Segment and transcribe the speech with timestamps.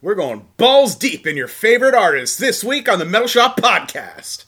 [0.00, 4.44] We're going balls deep in your favorite artists this week on the Metal Shop Podcast.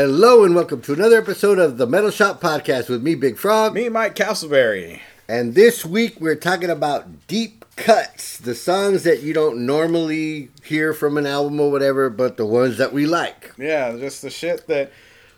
[0.00, 3.74] Hello and welcome to another episode of the Metal Shop Podcast with me, Big Frog.
[3.74, 5.00] Me, Mike Castleberry.
[5.28, 10.94] And this week we're talking about deep cuts, the songs that you don't normally hear
[10.94, 13.52] from an album or whatever, but the ones that we like.
[13.58, 14.90] Yeah, just the shit that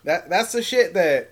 [0.04, 1.30] that that's the shit that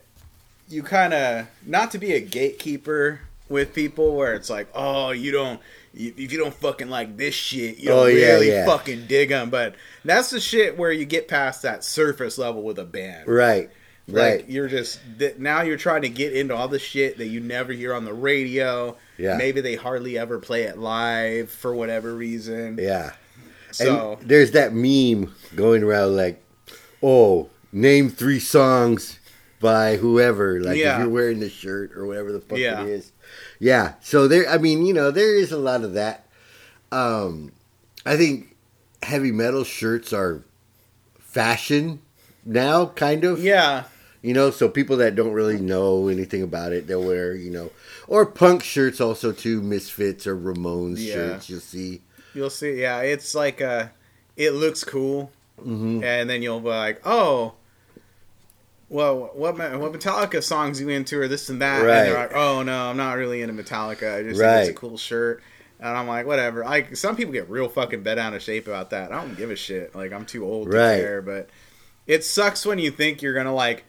[0.69, 5.31] you kind of not to be a gatekeeper with people where it's like, oh, you
[5.31, 5.61] don't
[5.95, 8.65] if you don't fucking like this shit, you don't Oh, yeah, really yeah.
[8.67, 9.51] fucking dig them.
[9.51, 9.75] But
[10.05, 13.29] that's the shit where you get past that surface level with a band.
[13.29, 13.71] Right.
[14.09, 14.49] Like Right.
[14.49, 17.73] you're just th- now you're trying to get into all the shit that you never
[17.73, 18.97] hear on the radio.
[19.19, 19.37] Yeah.
[19.37, 22.79] Maybe they hardly ever play it live for whatever reason.
[22.81, 23.13] Yeah.
[23.73, 26.43] So and there's that meme going around like,
[27.03, 29.19] oh, name three songs
[29.61, 30.61] by whoever.
[30.61, 30.95] Like Yeah.
[30.95, 32.83] if you're wearing the shirt or whatever the fuck Yeah.
[32.83, 33.13] it is.
[33.61, 33.95] Yeah.
[34.01, 36.27] So there I mean, you know, there is a lot of that.
[36.91, 37.53] Um
[38.05, 38.57] I think
[39.03, 40.43] heavy metal shirts are
[41.19, 42.01] fashion
[42.45, 43.39] now, kind of.
[43.43, 43.85] yeah,
[44.23, 47.71] You know, so people that don't really know anything about it, they'll wear, you know,
[48.09, 51.13] or punk shirts also too, Misfits or Ramones Yeah.
[51.15, 52.01] shirts, you'll see.
[52.35, 52.81] You'll see.
[52.81, 53.87] Yeah, it's like uh
[54.37, 55.31] it looks cool,
[55.63, 57.55] hmm and then you'll be like, oh,
[58.91, 62.63] well, what what Metallica songs you into or this and that, and they're like, oh
[62.63, 64.19] no, I'm not really into Metallica.
[64.19, 65.43] I just think it's a cool shirt.
[65.79, 66.63] And I'm like, whatever.
[66.65, 69.13] Like some people get real fucking bent out of shape about that.
[69.13, 69.95] I don't give a shit.
[69.95, 70.99] Like I'm too old to Right.
[71.01, 71.23] care.
[71.23, 71.49] But
[72.07, 73.85] it sucks when you think you're gonna like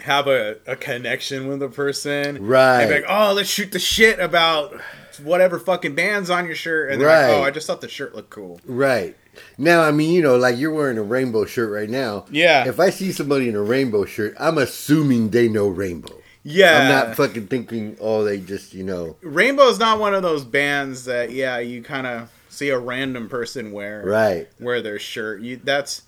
[0.00, 2.80] have a, a connection with a person, Right.
[2.82, 4.80] And be like, oh, let's shoot the shit about
[5.22, 7.28] whatever fucking band's on your shirt, and they're Right.
[7.32, 8.60] like, oh, I just thought the shirt looked cool.
[8.64, 9.14] Right.
[9.58, 12.26] Now, I mean, you know, like you're wearing a rainbow shirt right now.
[12.30, 12.66] Yeah.
[12.68, 16.14] If I see somebody in a rainbow shirt, I'm assuming they know rainbow.
[16.44, 19.16] Yeah, I'm not fucking thinking, oh, they just, you know.
[19.22, 23.70] Rainbow's not one of those bands that yeah you kind of see a random person
[23.72, 24.48] wear Right.
[24.60, 25.40] wear their shirt.
[25.40, 26.02] You that's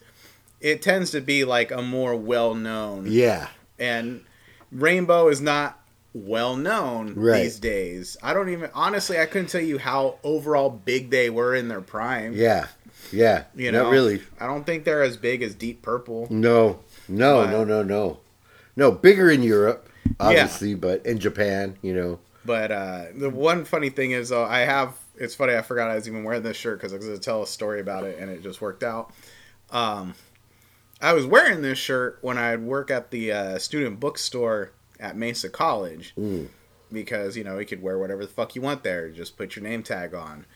[0.61, 3.49] it tends to be like a more well known Yeah.
[3.79, 4.23] and
[4.73, 5.79] Rainbow is not
[6.13, 7.43] well known Right.
[7.45, 8.17] these days.
[8.23, 11.81] I don't even honestly I couldn't tell you how overall big they were in their
[11.81, 12.33] prime.
[12.35, 12.67] Yeah.
[13.13, 13.45] Yeah.
[13.55, 14.23] You know, Not really.
[14.41, 16.27] I don't think they're as big as Deep Purple.
[16.31, 16.81] No.
[17.09, 18.21] No, But- no, no, no.
[18.77, 19.89] No, bigger in Europe,
[20.19, 22.19] obviously, but in Japan, you know.
[22.45, 24.95] But uh, the one funny thing is, though, I have.
[25.17, 25.55] It's funny.
[25.55, 27.47] I forgot I was even wearing this shirt because I was going to tell a
[27.47, 29.13] story about it, and it just worked out.
[29.71, 30.15] Um,
[31.01, 35.49] I was wearing this shirt when I'd work at the uh, student bookstore at Mesa
[35.49, 36.49] College Mm.
[36.93, 39.09] because you know you could wear whatever the fuck you want there.
[39.11, 40.47] Just put your name tag on.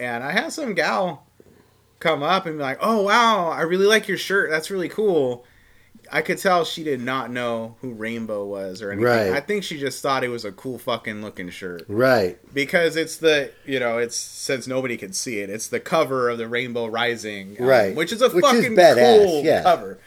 [0.00, 1.25] And I had some gal
[2.00, 4.50] come up and be like, "Oh wow, I really like your shirt.
[4.50, 5.44] That's really cool."
[6.12, 9.10] I could tell she did not know who Rainbow was or anything.
[9.10, 9.32] Right.
[9.32, 12.38] I think she just thought it was a cool fucking looking shirt Right.
[12.54, 16.38] because it's the you know it's since nobody could see it, it's the cover of
[16.38, 17.96] the Rainbow Rising, album, Right.
[17.96, 19.62] Which is a Which is fucking badass, cool yeah.
[19.64, 19.98] cover.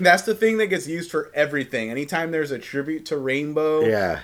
[0.00, 1.90] That's the thing that gets used for everything.
[1.90, 4.20] Anytime there's a tribute to Rainbow, Yeah.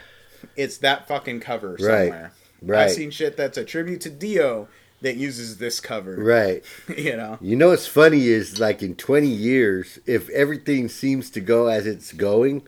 [0.56, 1.78] it's that fucking cover Right.
[2.08, 2.32] somewhere.
[2.62, 2.84] Right.
[2.86, 4.68] I've seen shit that's a tribute to Dio
[5.00, 6.16] that uses this cover.
[6.16, 6.64] Right.
[6.96, 7.38] you know.
[7.40, 11.86] You know what's funny is like in 20 years, if everything seems to go as
[11.86, 12.62] it's going,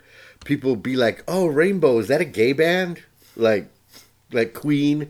[0.44, 3.02] people be like, "Oh, Rainbow, is that a gay band?"
[3.36, 3.70] Like
[4.32, 5.08] like Queen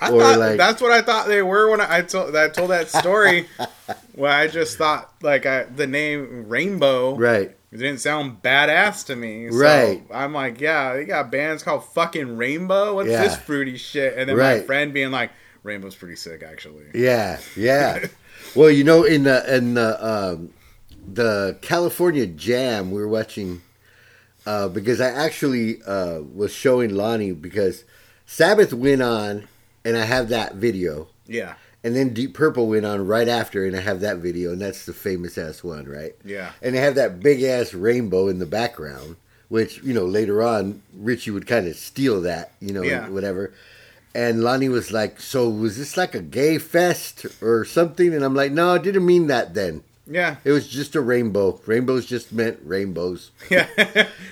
[0.00, 2.48] I or thought like that's what I thought they were when I, I told I
[2.48, 3.46] told that story.
[4.14, 7.56] where I just thought like I, the name Rainbow right.
[7.72, 9.48] It didn't sound badass to me.
[9.48, 10.02] So Right.
[10.12, 12.96] I'm like, yeah, they got bands called fucking Rainbow.
[12.96, 13.22] What's Yeah.
[13.22, 14.18] this fruity shit?
[14.18, 15.30] And then my friend being like,
[15.62, 16.84] Rainbow's pretty sick, actually.
[16.94, 18.06] Yeah, yeah.
[18.54, 20.50] well, you know, in the in the um,
[21.12, 23.60] the California Jam, we were watching
[24.46, 27.84] uh, because I actually uh, was showing Lonnie because
[28.26, 29.48] Sabbath went on,
[29.84, 31.54] and I have that video, Yeah,
[31.84, 34.86] and then Deep Purple went on right after, and I have that video, and that's
[34.86, 36.14] the famous ass one, right?
[36.24, 39.16] yeah, And they have that big ass rainbow in the background,
[39.48, 43.08] which you know later on Ritchie would kind of steal that, you know, Yeah.
[43.10, 43.52] whatever.
[44.14, 48.34] And Lonnie was like, "So was this like a gay fest or something?" And I'm
[48.34, 49.82] like, "No, I didn't mean that then.
[50.06, 51.60] yeah, It was just a rainbow.
[51.66, 53.68] Rainbows just meant rainbows." yeah.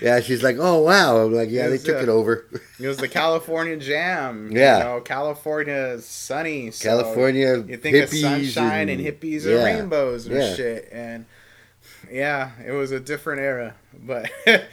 [0.03, 2.47] Yeah, she's like, "Oh wow." I'm like, "Yeah, they took uh, it over."
[2.81, 4.51] it was the California Jam.
[4.51, 4.79] Yeah.
[4.79, 6.73] you know, California sunny.
[6.73, 10.55] So California You think of sunshine and, and- hippies yeah, and rainbows and yeah.
[10.57, 11.25] shit, and
[12.11, 14.29] yeah, it was a different era, but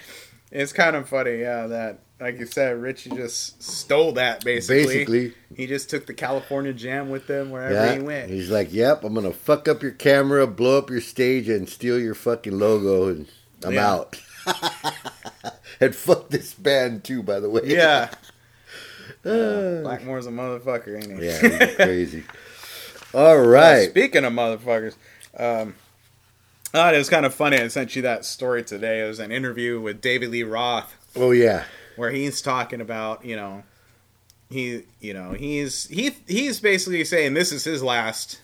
[0.52, 1.68] it's kind of funny, yeah.
[1.68, 4.84] That like you said, Ritchie just stole that basically.
[4.84, 7.94] Basically, he just took the California Jam with him wherever yeah.
[7.94, 8.30] he went.
[8.30, 12.00] He's like, "Yep, I'm gonna fuck up your camera, blow up your stage, and steal
[12.00, 13.28] your fucking logo, and
[13.64, 13.92] I'm Yeah.
[13.92, 14.22] out."
[15.80, 17.62] and fuck this band too, by the way.
[17.66, 18.10] Yeah.
[19.26, 21.26] Uh, Uh, Blackmore's a motherfucker, ain't he?
[21.26, 22.24] yeah, crazy.
[23.14, 23.88] All right.
[23.88, 24.96] Uh, speaking of motherfuckers,
[25.36, 25.74] um,
[26.76, 27.58] oh, it was kind of funny.
[27.58, 29.04] I sent you that story today.
[29.04, 31.64] It was an interview with David Lee Roth Oh yeah,
[31.96, 33.64] where he's talking about, you know,
[34.50, 38.40] he, you know, he's he he's basically saying this is his last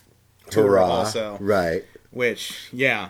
[0.50, 0.86] tour hurrah!
[0.86, 1.84] also, Right.
[2.12, 3.10] which yeah,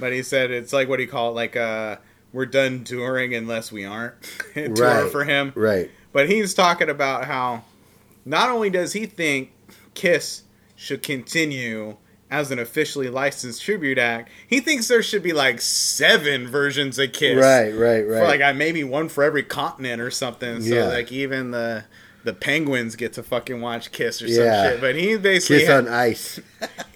[0.00, 1.34] but he said it's like what do you call it?
[1.34, 1.96] Like uh,
[2.32, 4.14] we're done touring unless we aren't
[4.54, 5.10] tour Right.
[5.12, 5.52] for him.
[5.54, 5.90] Right.
[6.12, 7.64] But he's talking about how
[8.24, 9.52] not only does he think
[9.94, 10.42] Kiss
[10.74, 11.96] should continue
[12.30, 17.12] as an officially licensed tribute act, he thinks there should be like seven versions of
[17.12, 17.36] Kiss.
[17.36, 17.70] Right.
[17.70, 18.00] Right.
[18.02, 18.20] Right.
[18.20, 20.60] For like uh, maybe one for every continent or something.
[20.62, 20.84] So Yeah.
[20.86, 21.84] like even the
[22.24, 24.34] the penguins get to fucking watch Kiss or Yeah.
[24.64, 24.80] some shit.
[24.80, 26.40] But he basically Kiss had- on ice.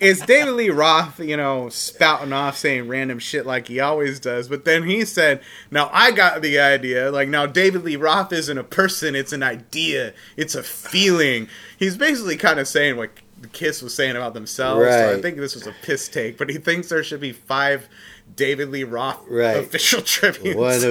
[0.01, 4.49] it's David Lee Roth, you know, spouting off saying random shit like he always does.
[4.49, 5.41] But then he said,
[5.71, 7.13] Now I got the idea.
[7.13, 11.47] Like, now David Lee Roth isn't a person, it's an idea, it's a feeling.
[11.79, 13.11] He's basically kind of saying what
[13.53, 14.87] Kiss was saying about themselves.
[14.87, 17.89] So I think this was a piss take, but he thinks there should be five
[18.37, 19.57] David Lee Roth Right.
[19.57, 20.57] official tributes.
[20.57, 20.85] One of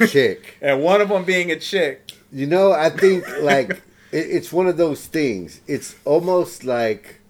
[0.00, 0.58] a chick.
[0.62, 2.12] and one of them being a chick.
[2.32, 3.70] You know, I think like
[4.12, 5.60] it, it's one of those things.
[5.66, 7.20] It's almost like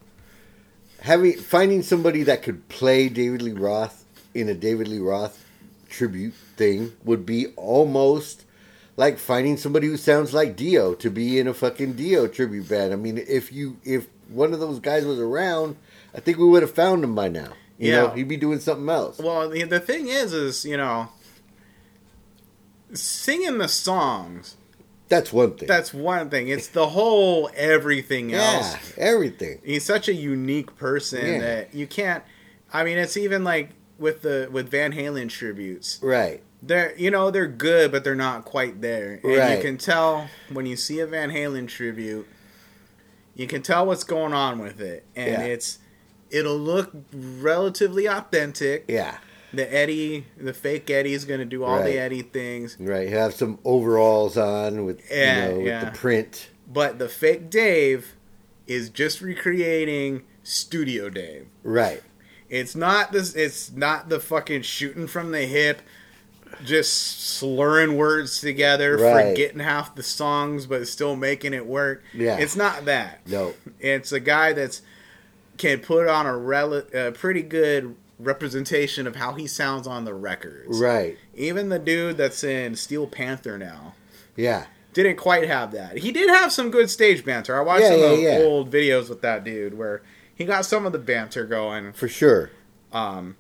[1.01, 4.05] having finding somebody that could play David Lee Roth
[4.35, 5.45] in a David Lee Roth
[5.89, 8.45] tribute thing would be almost
[8.97, 12.93] like finding somebody who sounds like Dio to be in a fucking Dio tribute band.
[12.93, 15.77] I mean, if you if one of those guys was around,
[16.15, 17.53] I think we would have found him by now.
[17.79, 17.97] You Yeah.
[18.03, 19.19] know, he'd be doing something else.
[19.19, 21.09] Well, the, the thing is, is, you know,
[22.93, 24.57] singing the songs
[25.09, 25.69] That's one thing.
[25.69, 26.49] That's one thing.
[26.49, 28.75] It's the whole everything else.
[28.97, 29.61] yeah, everything.
[29.65, 31.39] He's such a unique person Yeah.
[31.41, 32.25] that you can't.
[32.73, 35.99] I mean, it's even like with the with Van Halen tributes.
[36.03, 36.43] Right.
[36.63, 39.21] They're you know they're good, but they're not quite there.
[39.23, 39.57] And Right.
[39.57, 42.27] you can tell when you see a Van Halen tribute.
[43.35, 45.41] You can tell what's going on with it, and Yeah.
[45.43, 45.79] it's
[46.31, 48.85] it'll look relatively authentic.
[48.89, 49.19] Yeah.
[49.53, 51.85] The Eddie, the fake Eddie, is going to do all Right.
[51.93, 52.77] the Eddie things.
[52.81, 55.85] Right, have some overalls on with Yeah, you know yeah.
[55.85, 56.49] with the print.
[56.73, 58.15] But the fake Dave
[58.67, 61.47] is just recreating Studio Dave.
[61.63, 62.03] Right,
[62.51, 63.35] It's not this.
[63.35, 65.81] It's not the fucking shooting from the hip,
[66.65, 69.31] just slurring words together, Right.
[69.31, 72.03] forgetting half the songs, but still making it work.
[72.13, 72.37] Yeah.
[72.39, 73.21] it's not that.
[73.27, 74.83] no, It's a guy that's
[75.57, 80.15] can put on a, rel- a pretty good representation of how he sounds on the
[80.15, 80.81] records.
[80.81, 83.95] right, Even the dude that's in Steel Panther now
[84.37, 85.99] yeah, didn't quite have that.
[85.99, 87.57] He did have some good stage banter.
[87.57, 88.39] I watched Yeah, some yeah, of yeah.
[88.39, 90.03] old videos with that dude where
[90.35, 92.51] he got some of the banter going, for sure.
[92.93, 93.37] um,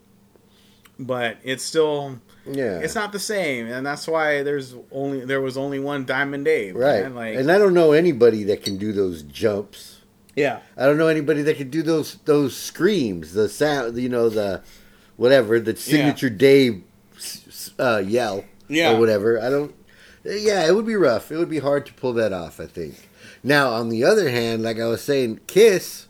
[0.98, 5.56] but it's still Yeah, it's not the same, and that's why there's only there was
[5.56, 7.02] only one Diamond Dave, right.
[7.02, 7.14] man.
[7.14, 9.98] Like, and I don't know anybody that can do those jumps.
[10.36, 14.28] yeah, I don't know anybody that can do those those screams, the sound, you know,
[14.28, 14.62] the
[15.16, 16.82] whatever, the signature Dave
[17.16, 18.94] s- s- uh, yell Yeah.
[18.94, 19.40] or whatever.
[19.40, 19.74] I don't.
[20.24, 21.30] Yeah, it would be rough.
[21.30, 22.58] It would be hard to pull that off.
[22.60, 23.08] I think.
[23.42, 26.06] Now, on the other hand, like I was saying, Kiss,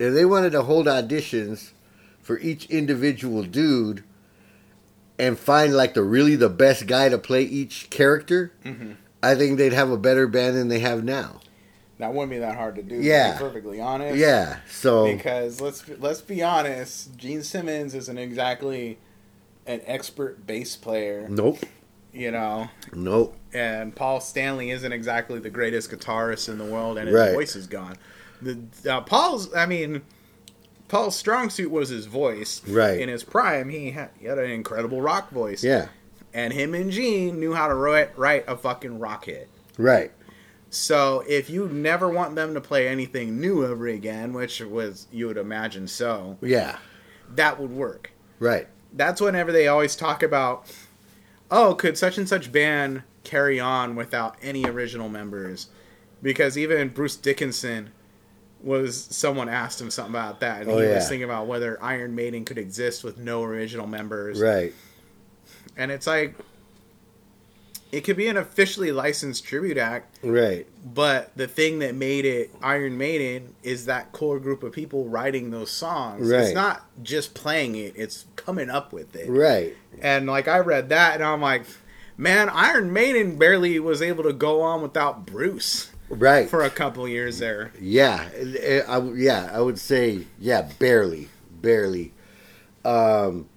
[0.00, 1.70] if they wanted to hold auditions
[2.30, 4.04] for each individual dude
[5.18, 8.94] and find like the really the best guy to play each character, Mhm.
[9.20, 11.40] I think they'd have a better band than they have now.
[11.98, 12.96] that wouldn't be that hard to do.
[12.98, 13.32] to Yeah.
[13.32, 14.16] be perfectly honest.
[14.16, 14.60] Yeah.
[14.70, 18.96] So because let's let's be honest, Gene Simmons isn't exactly
[19.66, 21.58] an expert bass player, nope,
[22.14, 23.36] you know, nope.
[23.52, 27.34] and Paul Stanley isn't exactly the greatest guitarist in the world, and his Right.
[27.34, 27.96] voice is gone.
[28.40, 28.56] the
[28.88, 29.52] uh, Paul's.
[29.54, 30.00] I mean,
[30.90, 32.60] Paul's strong suit was his voice.
[32.66, 32.98] Right.
[32.98, 35.62] In his prime, he had, he had an incredible rock voice.
[35.62, 35.86] Yeah.
[36.34, 39.48] And him and Gene knew how to write, write a fucking rock hit.
[39.78, 40.10] Right.
[40.68, 45.28] So if you never want them to play anything new ever again, which was you
[45.28, 46.78] would imagine so, Yeah.
[47.36, 48.10] that would work.
[48.40, 48.66] Right.
[48.92, 50.66] That's whenever they always talk about,
[51.52, 55.68] oh, could such and such band carry on without any original members?
[56.20, 57.90] Because even Bruce Dickinson
[58.62, 60.96] was someone asked him something about that, and Oh, he yeah.
[60.96, 64.40] was thinking about whether Iron Maiden could exist with no original members.
[64.40, 64.72] Right.
[65.76, 66.34] And it's like
[67.92, 70.64] it could be an officially licensed tribute act, Right.
[70.94, 75.50] but the thing that made it Iron Maiden is that core group of people writing
[75.50, 76.30] those songs.
[76.30, 76.42] Right.
[76.42, 79.28] It's not just playing it, it's coming up with it.
[79.28, 79.74] Right.
[80.00, 81.64] And like I read that and I'm like,
[82.16, 86.50] man, Iron Maiden barely was able to go on without Bruce Right.
[86.50, 87.72] for a couple years there.
[87.80, 91.28] Yeah, eh, I, I- yeah, I would say yeah, barely,
[91.62, 92.12] barely.
[92.84, 93.48] Um,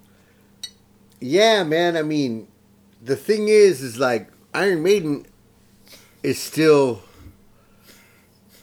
[1.20, 1.98] yeah, man.
[1.98, 2.48] I mean,
[3.02, 5.26] the thing is, is like Iron Maiden
[6.22, 7.02] is still.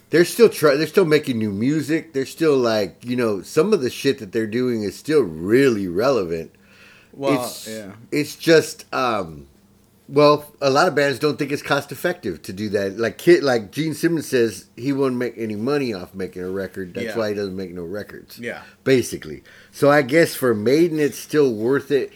[0.09, 0.75] They're still try.
[0.75, 2.13] They're still making new music.
[2.13, 5.87] They're still like you know some of the shit that they're doing is still really
[5.87, 6.51] relevant.
[7.13, 7.93] Well, it's yeah.
[8.11, 9.47] it's just um,
[10.11, 12.97] well, a lot of bands don't think it's cost effective to do that.
[12.99, 16.93] Like Kid, like Gene Simmons says, he won't make any money off making a record.
[16.93, 17.17] That's Yeah.
[17.17, 18.37] why he doesn't make no records.
[18.37, 18.61] Yeah.
[18.83, 19.43] basically.
[19.71, 22.11] So I guess for Maiden, it's still worth it.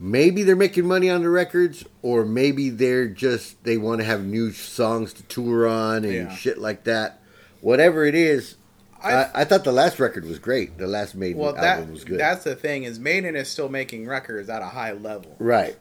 [0.00, 4.24] Maybe they're making money on the records, or maybe they're just they want to have
[4.24, 6.34] new songs to tour on and Yeah.
[6.34, 7.20] shit like that.
[7.60, 8.56] Whatever it is,
[9.04, 10.78] I, I- thought the last record was great.
[10.78, 12.18] The last Maiden Well, that album was good.
[12.18, 15.36] that's the thing is Maiden is still making records at a high level.
[15.38, 15.76] right.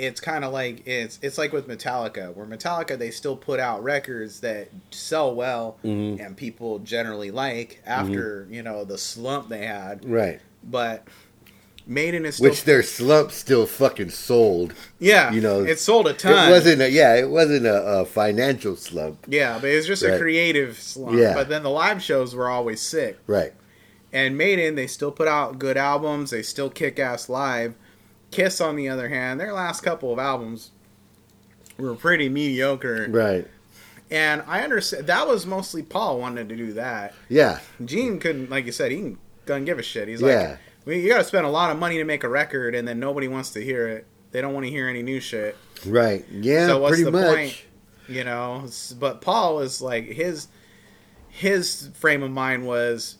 [0.00, 3.82] It's kind of like it's it's like with Metallica, where Metallica they still put out
[3.82, 6.24] records that sell well Mhm.
[6.24, 10.04] and people generally like after you know the slump they had.
[10.08, 10.40] Right.
[10.64, 11.06] But
[11.86, 14.74] Maiden is still Which their slump still fucking sold.
[14.98, 16.48] yeah, you know, it sold a ton.
[16.48, 19.24] It wasn't a yeah, it wasn't a, a financial slump.
[19.28, 21.16] yeah, but it was just a creative slump.
[21.18, 21.34] Yeah.
[21.34, 23.18] But then the live shows were always sick.
[23.26, 23.52] Right.
[24.12, 26.30] And Maiden, they still put out good albums.
[26.30, 27.74] They still kick ass live.
[28.30, 30.70] Kiss, on the other hand, their last couple of albums
[31.78, 33.06] were pretty mediocre.
[33.08, 33.46] Right.
[34.10, 37.14] And I understand that was mostly Paul wanted to do that.
[37.28, 37.60] Yeah.
[37.84, 40.08] Gene couldn't, like you said, he doesn't give a shit.
[40.08, 40.50] He's Yeah.
[40.50, 42.86] like, well, you got to spend a lot of money to make a record, and
[42.88, 44.06] then nobody wants to hear it.
[44.32, 45.56] They don't want to hear any new shit.
[45.86, 46.24] Right.
[46.30, 46.66] Yeah.
[46.66, 47.26] So what's pretty the much.
[47.36, 47.62] point?
[48.08, 48.66] You know.
[48.98, 50.48] But Paul is like his
[51.28, 53.16] his frame of mind was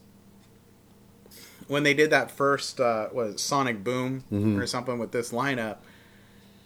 [1.70, 4.60] when they did that first uh, was Sonic Boom Mhm.
[4.60, 5.76] or something with this lineup.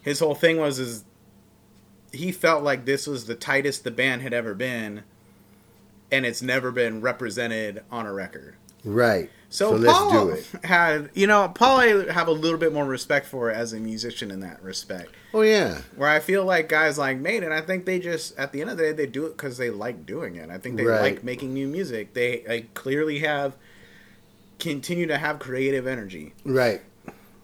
[0.02, 1.04] His whole thing was is
[2.12, 5.02] he felt like this was the tightest the band had ever been,
[6.10, 8.54] and it's never been represented on a record.
[8.84, 9.30] Right.
[9.48, 10.46] So, So let's Paul do it.
[10.64, 14.30] had, you know, Paul I have a little bit more respect for as a musician
[14.30, 15.10] in that respect.
[15.32, 15.78] Oh yeah.
[15.96, 18.76] Where I feel like guys like Maiden, I think they just at the end of
[18.76, 20.50] the day they do it because they like doing it.
[20.50, 21.00] I think they Right.
[21.00, 22.14] like making new music.
[22.14, 23.54] They, they clearly have
[24.64, 26.80] continue to have creative energy, Right.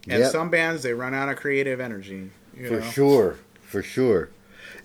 [0.09, 0.33] and Yep.
[0.33, 2.31] some bands they run out of creative energy.
[2.57, 2.91] You for know?
[2.91, 3.37] sure.
[3.63, 4.31] For sure.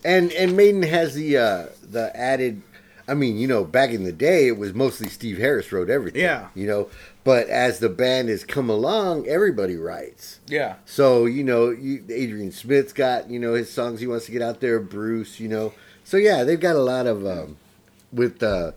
[0.04, 2.62] And and Maiden has the uh the added
[3.08, 6.22] I mean, you know, back in the day it was mostly Steve Harris wrote everything.
[6.22, 6.48] Yeah.
[6.56, 6.90] You know,
[7.24, 10.40] but as the band has come along, everybody writes.
[10.48, 14.32] Yeah, So, you know, you, Adrian Smith's got, you know, his songs he wants to
[14.32, 15.74] get out there, Bruce, you know.
[16.04, 17.58] So yeah, they've got a lot of um
[18.12, 18.72] with uh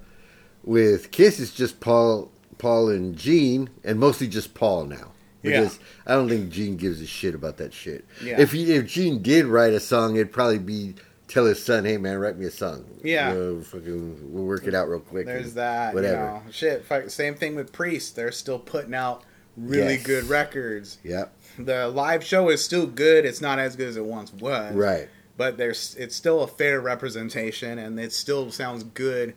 [0.65, 5.13] with Kiss it's just Paul Paul and Gene and mostly just Paul now.
[5.43, 5.61] Yeah.
[5.61, 8.05] Because I don't think Gene gives a shit about that shit.
[8.23, 8.41] Yeah.
[8.41, 10.95] If he, if Gene did write a song, it'd probably be
[11.29, 13.33] tell his son, "Hey man, write me a song." Yeah.
[13.33, 15.27] You know, fucking, we'll work it out real quick.
[15.27, 15.95] there's that.
[15.95, 16.15] Whatever.
[16.17, 16.85] You know, shit.
[16.85, 18.17] fuck, Same thing with Priest.
[18.17, 19.23] They're still putting out
[19.57, 20.07] really Yes.
[20.07, 20.99] good records.
[21.05, 21.33] Yep.
[21.59, 23.25] The live show is still good.
[23.25, 24.75] It's not as good as it once was.
[24.75, 25.09] Right.
[25.37, 29.35] but there's it's still a fair representation and it still sounds good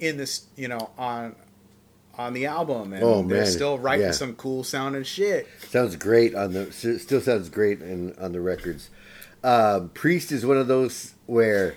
[0.00, 1.34] in this you know on
[2.18, 3.46] on the album and Oh, they're man.
[3.46, 4.12] still writing Yeah.
[4.12, 6.72] some cool sounding shit Sounds great on the.
[6.72, 8.90] Still sounds great in, on the records.
[9.44, 11.74] Um, Priest is one of those where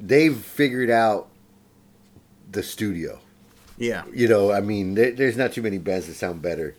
[0.00, 1.28] they've figured out
[2.50, 3.20] the studio.
[3.76, 6.74] yeah You know, I mean, there, there's not too many bands that sound better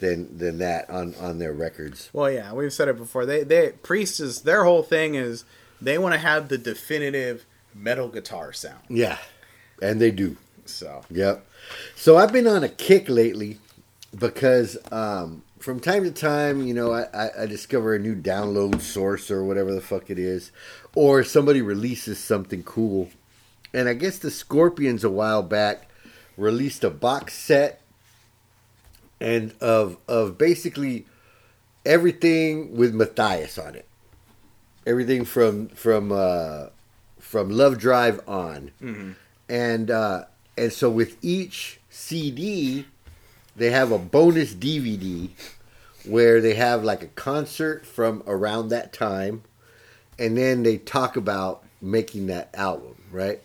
[0.00, 2.10] than than that on on their records.
[2.12, 5.44] well yeah we've said it before they they priest is their whole thing is
[5.80, 9.18] they want to have the definitive metal guitar sound Yeah,
[9.80, 10.36] and they do.
[10.64, 11.46] so Yep.
[11.96, 13.58] So I've been on a kick lately
[14.16, 19.30] because um, from time to time, you know, I, I, discover a new download source
[19.30, 20.52] or whatever the fuck it is,
[20.94, 23.08] or somebody releases something cool.
[23.72, 25.88] And I guess the Scorpions a while back
[26.36, 27.80] released a box set
[29.20, 31.06] and of of basically
[31.86, 33.88] everything with Matthias on it.
[34.86, 36.66] Everything from from uh,
[37.18, 38.70] from Love Drive on,
[39.48, 40.24] and uh,
[40.56, 42.86] and so with each CD,
[43.56, 45.30] they have a bonus DVD
[46.06, 49.42] where they have like a concert from around that time,
[50.18, 53.40] and then they talk about making that album, right?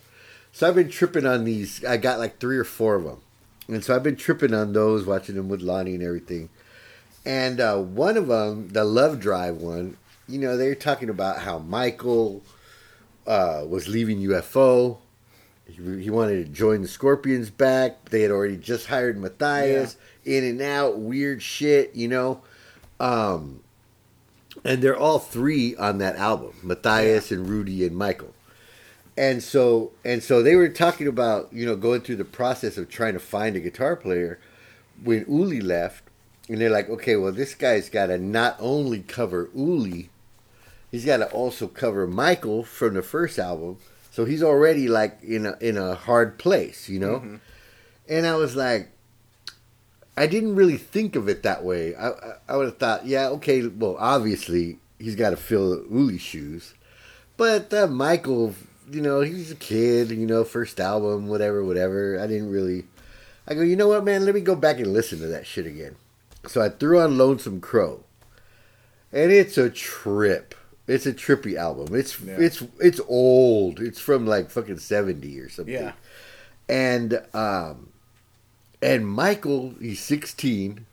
[0.52, 1.84] So I've been tripping on these.
[1.86, 3.22] I got like three or four of them,
[3.68, 6.50] and so I've been tripping on those, watching them with Lonnie and everything.
[7.26, 9.98] And uh, one of them, the Love Drive one,
[10.28, 12.42] you know, they're talking about how Michael
[13.28, 14.98] uh, was leaving UFO.
[15.76, 18.10] He, he wanted to join the Scorpions back.
[18.10, 19.98] They had already just hired Matthias.
[20.26, 22.42] In and out, weird shit, you know.
[23.00, 23.62] Um,
[24.64, 28.34] and they're all three on that album Matthias and Rudy and Michael.
[29.18, 32.90] And so and so they were talking about, you know, going through the process of
[32.90, 34.40] trying to find a guitar player
[35.04, 36.04] when Uli left.
[36.48, 40.10] And they're like, okay, well, this guy's got to not only cover Uli,
[40.90, 43.78] he's got to also cover Michael from the first album.
[44.12, 47.40] So he's already like in a in a hard place, you know.
[48.08, 48.90] And I was like,
[50.18, 51.96] I didn't really think of it that way.
[51.96, 56.22] I I, I would have thought, yeah, okay, well, obviously he's got to fill Uli's
[56.22, 56.74] shoes,
[57.38, 58.56] but uh, Michael,
[58.92, 62.20] you know, he's a kid, you know, first album, whatever, whatever.
[62.20, 62.86] I didn't really.
[63.48, 64.26] I go, you know what, man?
[64.26, 65.96] Let me go back and listen to that shit again.
[66.48, 68.04] So I threw on Lonesome Crow,
[69.12, 70.56] and it's a trip.
[70.90, 71.96] It's a trippy album.
[71.96, 72.38] It's Yeah.
[72.40, 73.80] it's it's old.
[73.80, 75.74] It's from like fucking seventy or something.
[75.74, 75.94] Yeah.
[76.68, 77.90] And um,
[78.82, 80.86] and Michael, he's sixteen,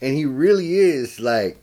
[0.00, 1.58] and he really is like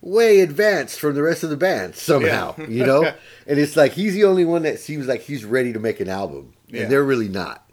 [0.00, 2.54] way advanced from the rest of the band somehow.
[2.58, 2.66] Yeah.
[2.66, 3.02] You know,
[3.46, 6.08] and it's like he's the only one that seems like he's ready to make an
[6.08, 6.82] album, Yeah.
[6.82, 7.68] and they're really not.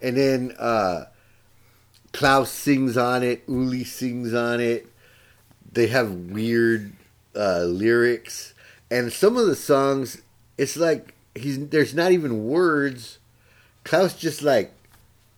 [0.00, 1.04] And then uh,
[2.12, 3.44] Klaus sings on it.
[3.46, 4.86] Uli sings on it.
[5.70, 6.92] They have weird
[7.34, 8.54] uh, lyrics,
[8.90, 10.22] and some of the songs,
[10.58, 13.18] it's like he's there's not even words.
[13.84, 14.72] Klaus just like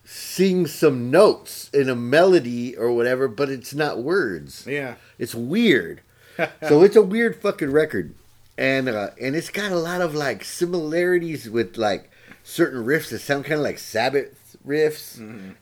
[0.05, 4.67] sings some notes in a melody or whatever, but it's not words.
[4.67, 4.97] Yeah.
[5.19, 6.03] It's weird.
[6.69, 8.15] so it's a weird fucking record,
[8.59, 12.11] and uh, and it's got a lot of like similarities with like
[12.43, 15.19] certain riffs that sound kind of like Sabbath riffs,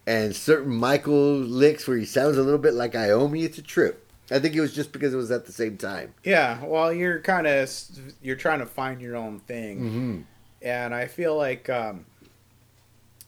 [0.07, 3.45] and certain Michael licks where he sounds a little bit like Iommi.
[3.45, 4.02] It's a trip.
[4.33, 6.15] I think it was just because it was at the same time.
[6.25, 7.71] Yeah, well, you're kind of
[8.23, 10.21] you're trying to find your own thing, Mm-hmm.
[10.63, 12.07] and I feel like um,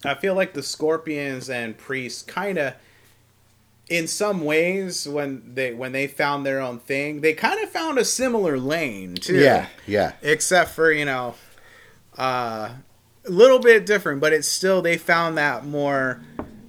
[0.04, 2.74] I feel like the Scorpions and Priests kind of,
[3.88, 7.98] in some ways, when they when they found their own thing, they kind of found
[7.98, 9.36] a similar lane too.
[9.38, 11.34] Yeah, yeah, except for you know,
[12.16, 12.70] uh,
[13.26, 16.20] a little bit different, but it's still they found that more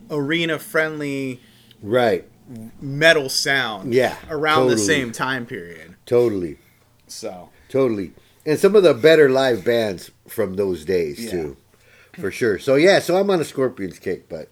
[0.10, 1.40] arena friendly
[1.82, 2.26] right,
[2.82, 3.94] metal sound.
[3.94, 5.96] Yeah, around the same time period.
[6.06, 6.58] totally,
[7.08, 7.50] So.
[7.70, 8.12] totally.
[8.46, 11.32] And some of the better live bands from those days Yeah.
[11.32, 11.58] too,
[12.20, 12.60] for sure.
[12.60, 14.50] So yeah, so I'm on a Scorpions kick, but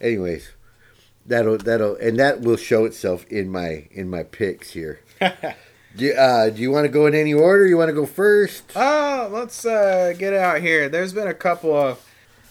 [0.00, 0.50] anyways,
[1.24, 5.00] that'll that'll and that will show itself in my in my picks here.
[5.20, 7.64] do, you- uh, do you want to go in any order?
[7.66, 8.72] You want to go first?
[8.74, 10.88] Oh, let's uh, get out here.
[10.88, 12.04] There's been a couple of.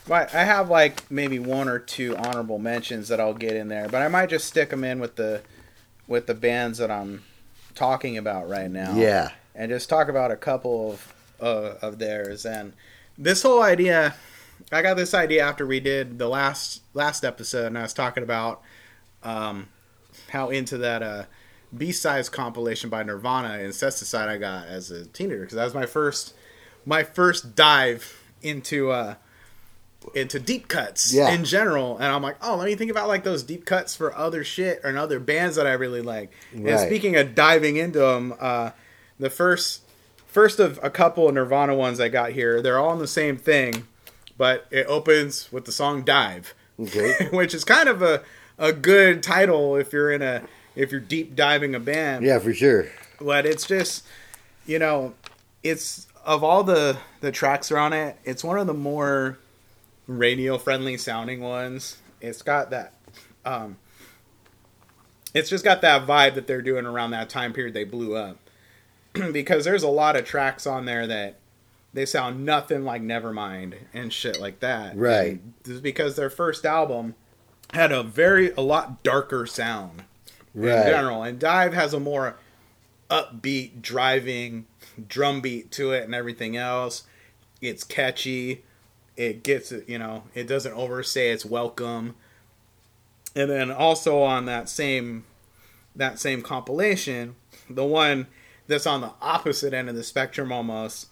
[0.10, 3.88] I I have like maybe one or two honorable mentions that I'll get in there,
[3.90, 5.42] but I might just stick them in with the
[6.08, 7.24] with the bands that I'm
[7.76, 8.96] talking about right now.
[8.96, 12.46] Yeah, and just talk about a couple of uh, of theirs.
[12.46, 12.74] And
[13.18, 14.16] this whole idea,
[14.72, 18.24] I got this idea after we did the last last episode, and I was talking
[18.24, 18.62] about
[19.24, 19.68] um,
[20.30, 21.24] how into that uh,
[21.76, 25.86] B sides compilation by Nirvana Incesticide I got as a teenager because that was my
[25.86, 26.34] first
[26.86, 29.16] my first dive into uh,
[30.16, 31.30] into deep cuts Yeah.
[31.32, 34.16] in general and i'm like oh let me think about like those deep cuts for
[34.16, 38.34] other shit and other bands that i really like and speaking of diving into them
[38.40, 38.72] uh
[39.20, 39.82] the first
[40.28, 43.38] first of a couple of nirvana ones i got here they're all in the same
[43.38, 43.86] thing
[44.38, 47.28] but it opens with the song dive Okay.
[47.32, 48.22] which is kind of a
[48.60, 50.44] a good title if you're in a
[50.76, 52.88] if you're deep diving a band yeah, for sure.
[53.20, 54.06] but it's just
[54.68, 55.14] you know
[55.64, 59.40] it's of all the the tracks are on it it's one of the more
[60.08, 62.94] radio friendly sounding ones it's got that
[63.46, 63.78] um
[65.34, 68.38] it's just got that vibe that they're doing around that time period they blew up
[69.32, 71.38] because there's a lot of tracks on there that
[71.94, 75.40] they sound nothing like nevermind and shit like that Right.
[75.66, 77.16] And because their first album
[77.74, 80.04] had a very a lot darker sound
[80.54, 80.86] Right.
[80.86, 81.22] in general.
[81.24, 82.36] And Dive has a more
[83.12, 84.66] upbeat, driving
[85.08, 87.04] drum beat to it and everything else.
[87.62, 88.64] It's catchy.
[89.18, 92.16] It gets it, you know, it doesn't overstay its welcome.
[93.36, 95.26] And then also on that same
[95.96, 97.36] that same compilation,
[97.70, 98.28] the one
[98.68, 101.08] that's on the opposite end of the spectrum almost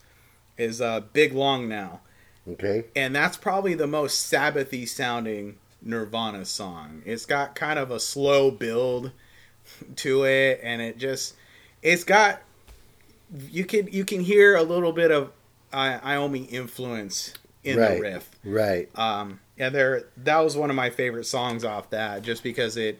[0.57, 2.01] is uh, Big Long Now.
[2.47, 2.85] Okay.
[2.95, 7.01] And that's probably the most Sabbathy sounding Nirvana song.
[7.05, 9.11] It's got kind of a slow build
[9.95, 11.35] to it and it just
[11.81, 12.41] it's got
[13.49, 15.31] you can you can hear a little bit of
[15.73, 17.33] uh, Iommi influence
[17.65, 17.95] in Right.
[17.95, 18.29] the riff.
[18.43, 18.89] Right.
[18.97, 20.03] Um, yeah, there.
[20.17, 22.99] That was one of my favorite songs off that, just because it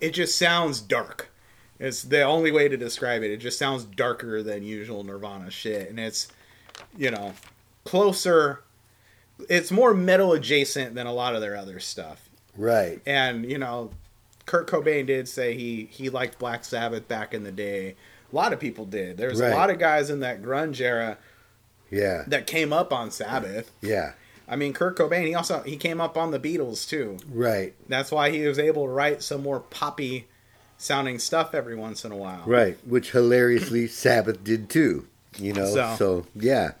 [0.00, 1.28] it just sounds dark.
[1.78, 3.30] It's the only way to describe it.
[3.30, 6.28] It just sounds darker than usual Nirvana shit, and it's
[6.96, 7.32] you know
[7.84, 8.62] closer.
[9.48, 13.00] It's more metal adjacent than a lot of their other stuff, Right.
[13.06, 13.92] and you know,
[14.46, 17.94] Kurt Cobain did say he he liked Black Sabbath back in the day.
[18.32, 19.16] A lot of people did.
[19.16, 19.52] There's Right.
[19.52, 21.16] a lot of guys in that grunge era
[21.90, 22.24] Yeah.
[22.26, 23.70] that came up on Sabbath.
[23.80, 24.12] Yeah.
[24.46, 25.26] I mean, Kurt Cobain.
[25.26, 27.18] He also he came up on the Beatles too.
[27.30, 27.74] Right.
[27.88, 30.26] That's why he was able to write some more poppy
[30.78, 32.42] sounding stuff every once in a while.
[32.46, 32.78] Right.
[32.86, 35.06] Which hilariously Sabbath did too.
[35.38, 35.66] You know.
[35.74, 36.72] So- So, yeah.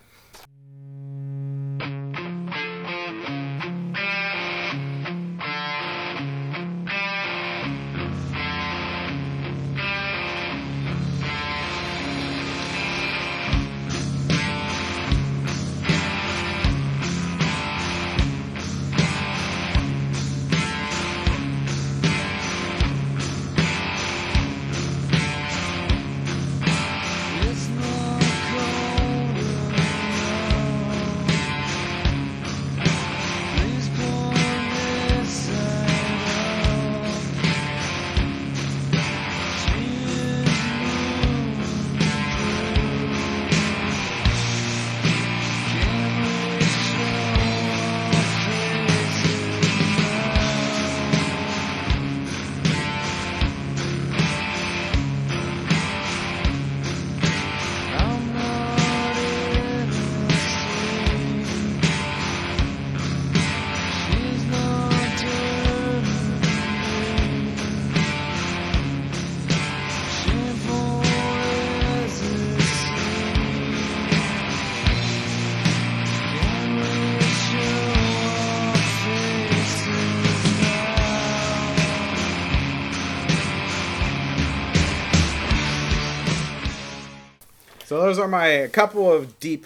[88.18, 89.64] Those are my couple of deep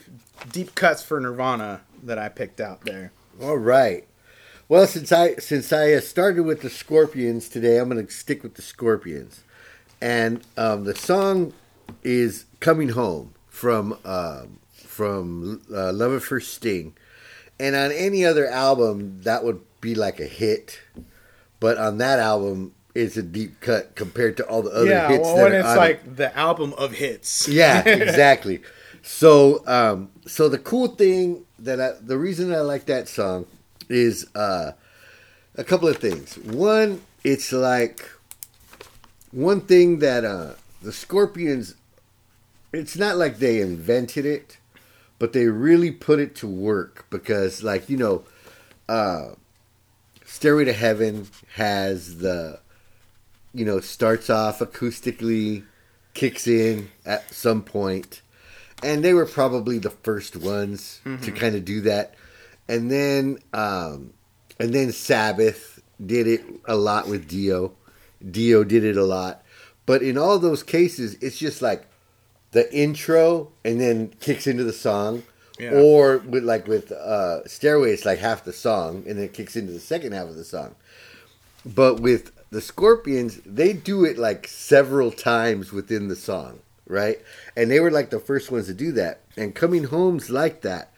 [0.52, 3.10] deep cuts for Nirvana that I picked out there.
[3.40, 4.06] All right.
[4.68, 8.56] Well, since I since I started with the Scorpions today, I'm going to stick with
[8.56, 9.42] the Scorpions,
[10.02, 11.54] and um, the song
[12.02, 16.94] is "Coming Home" from um from uh, Love at First Sting,
[17.58, 20.78] and on any other album that would be like a hit,
[21.58, 25.22] but on that album it's a deep cut compared to all the other yeah, hits.
[25.22, 25.76] well, when it's it.
[25.76, 27.48] like the album of hits.
[27.48, 28.62] Yeah, exactly.
[29.02, 33.46] so, um, so the cool thing that I, the reason I like that song
[33.88, 34.72] is uh,
[35.56, 36.36] a couple of things.
[36.38, 38.08] One, it's like
[39.30, 40.52] one thing that uh,
[40.82, 41.76] the Scorpions.
[42.72, 44.56] It's not like they invented it,
[45.18, 48.24] but they really put it to work because, like you know,
[48.88, 49.32] uh,
[50.24, 52.60] "Stairway to Heaven" has the,
[53.54, 55.64] you know, starts off acoustically,
[56.14, 58.22] kicks in at some point,
[58.82, 62.14] and they were probably the first ones to kind of do that.
[62.68, 64.12] And then, um,
[64.58, 67.72] and then Sabbath did it a lot with Dio.
[68.28, 69.42] Dio did it a lot,
[69.86, 71.86] but in all those cases, it's just like
[72.52, 75.24] the intro and then kicks into the song.
[75.58, 75.72] Yeah.
[75.72, 79.54] Or with like with uh, Stairway, it's like half the song, and then it kicks
[79.54, 80.74] into the second half of the song.
[81.64, 87.18] But with the Scorpions, they do it like several times within the song, right?
[87.56, 89.20] And they were like the first ones to do that.
[89.38, 90.92] And Coming Home's like that.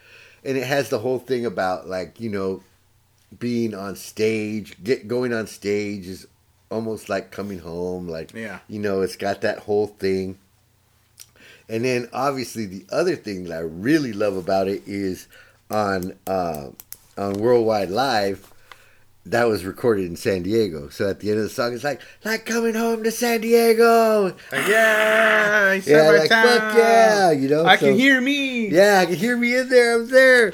[0.45, 2.63] And it has the whole thing about like, you know,
[3.39, 6.27] being on stage, get going on stage is
[6.71, 8.09] almost like coming home.
[8.09, 8.59] Like, Yeah.
[8.69, 10.39] you know, it's got that whole thing.
[11.69, 15.29] And then obviously the other thing that I really love about it is
[15.71, 16.71] on uh,
[17.17, 18.53] on Worldwide Live,
[19.27, 20.89] that was recorded in San Diego.
[20.91, 24.35] So at the end of the song, it's like like coming home to San Diego.
[24.53, 27.65] Like, yeah, Yeah, like fuck yeah, you know.
[27.65, 28.69] I so- can hear me.
[28.69, 29.97] Yeah, I can hear me in there.
[29.97, 30.53] I'm there.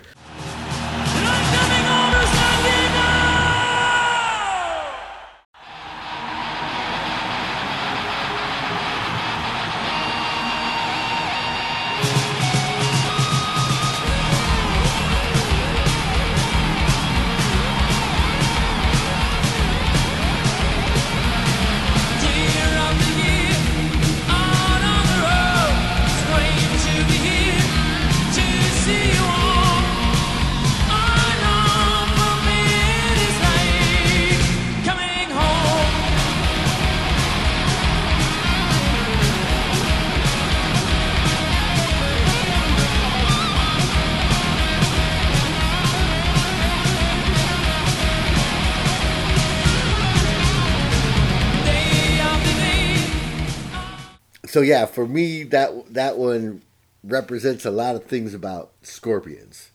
[54.60, 56.60] So yeah, for me that that one
[57.02, 59.70] represents a lot of things about Scorpions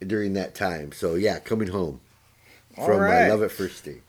[0.00, 0.92] during that time.
[0.92, 2.00] So yeah, coming home
[2.76, 3.24] from right.
[3.24, 4.00] I Love at First Sting.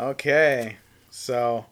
[0.00, 0.78] Okay,
[1.10, 1.66] so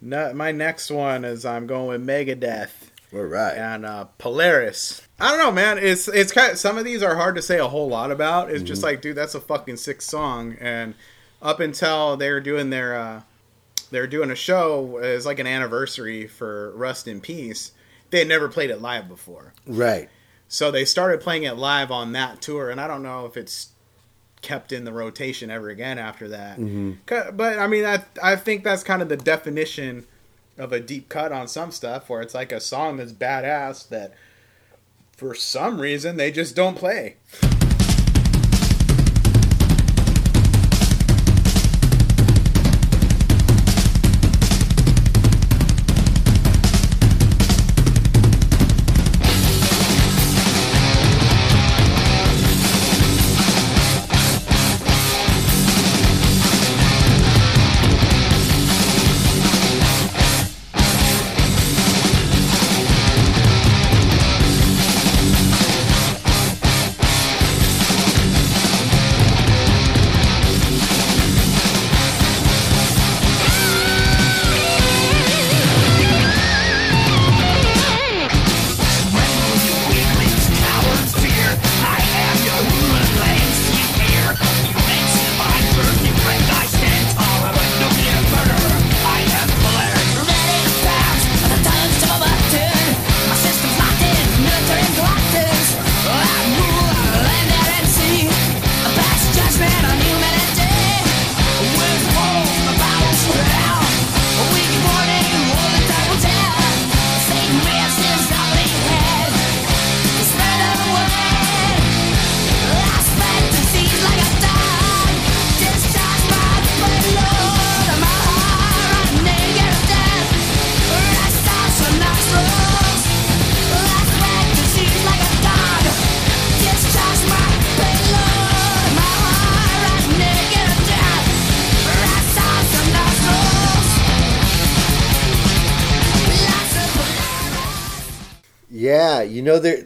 [0.00, 2.70] no, my next one is I'm going with Megadeth
[3.12, 3.54] All right.
[3.54, 5.06] and uh, Polaris.
[5.20, 5.76] I don't know, man.
[5.76, 8.50] It's it's kind of, some of these are hard to say a whole lot about.
[8.50, 10.56] It's just like, dude, that's a fucking sick song.
[10.58, 10.94] And
[11.42, 13.20] up until they were doing their, uh,
[13.90, 17.72] they were doing a show uh, as like an anniversary for Rust in Peace.
[18.10, 20.08] They had never played it live before, Right.
[20.48, 22.70] so they started playing it live on that tour.
[22.70, 23.68] And I don't know if it's
[24.42, 26.58] kept in the rotation ever again after that.
[26.58, 26.92] Mm-hmm.
[27.06, 30.06] 'Cause- But I mean, I I think that's kind of the definition
[30.58, 34.12] of a deep cut on some stuff, where it's like a song that's badass that
[35.16, 37.16] for some reason they just don't play.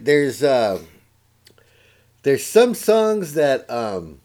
[0.09, 0.81] There's uh,
[2.23, 4.19] there's some songs that um,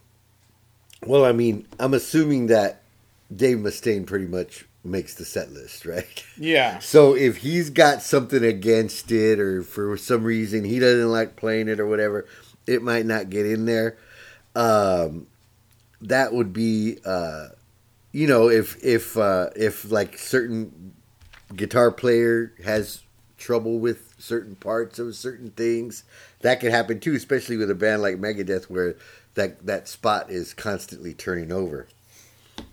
[1.04, 2.80] well, I mean, I'm assuming that
[3.34, 6.24] Dave Mustaine pretty much makes the set list, right?
[6.38, 6.78] Yeah.
[6.80, 11.68] So if he's got something against it, or for some reason he doesn't like playing
[11.68, 12.26] it, or whatever,
[12.66, 13.98] it might not get in there.
[14.56, 15.26] Um,
[16.00, 17.48] that would be, uh,
[18.10, 20.94] you know, if if uh, if like certain
[21.54, 23.02] guitar player has
[23.36, 26.04] trouble with certain parts of certain things,
[26.40, 28.96] that could happen too, especially with a band like Megadeth, where
[29.34, 31.86] that that spot is constantly turning over.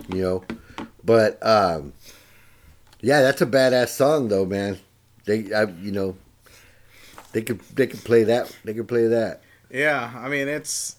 [0.09, 0.43] You know,
[1.03, 1.93] but um,
[3.01, 4.79] yeah, that's a badass song though, man.
[5.25, 6.15] They, I, you know,
[7.33, 8.55] they could they could play that.
[8.63, 9.41] They could play that.
[9.69, 10.95] Yeah, I mean it's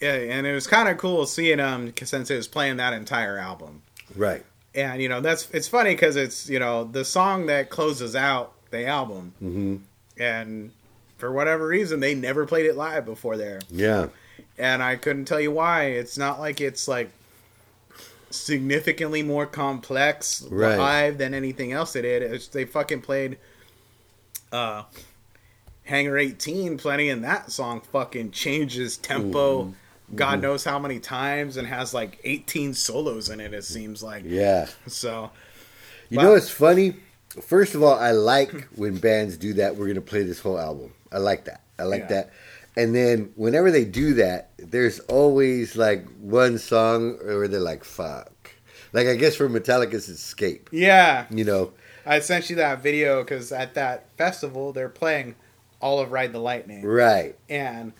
[0.00, 3.38] yeah, and it was kind of cool seeing him since it was playing that entire
[3.38, 3.82] album.
[4.16, 4.44] Right.
[4.74, 8.54] And you know that's it's funny because it's you know the song that closes out
[8.70, 9.76] the album, hmm
[10.18, 10.70] and
[11.18, 14.08] for whatever reason they never played it live before there, Yeah.
[14.58, 15.84] and I couldn't tell you why.
[15.84, 17.10] It's not like it's like
[18.30, 20.76] significantly more complex Right.
[20.78, 22.22] live than anything else they did.
[22.22, 23.38] It's, they fucking played
[24.52, 24.84] uh
[25.84, 29.74] Hangar 18 plenty and that song fucking changes tempo
[30.14, 34.24] God knows how many times and has like 18 solos in it it seems like.
[34.26, 34.66] Yeah.
[34.86, 35.30] So
[36.08, 36.24] You Wow.
[36.24, 36.96] know what's funny?
[37.40, 39.76] First of all, I like when bands do that.
[39.76, 40.92] We're gonna play this whole album.
[41.12, 41.60] I like that.
[41.78, 42.08] I like Yeah.
[42.08, 42.30] that.
[42.76, 48.52] And then whenever they do that, there's always like one song where they're like, "Fuck."
[48.92, 50.68] Like I guess for Metallica's Escape.
[50.72, 51.72] yeah, You know.
[52.06, 55.36] I sent you that video cuz at that festival they're playing
[55.80, 57.36] all of Ride the Lightning Right.
[57.48, 57.92] and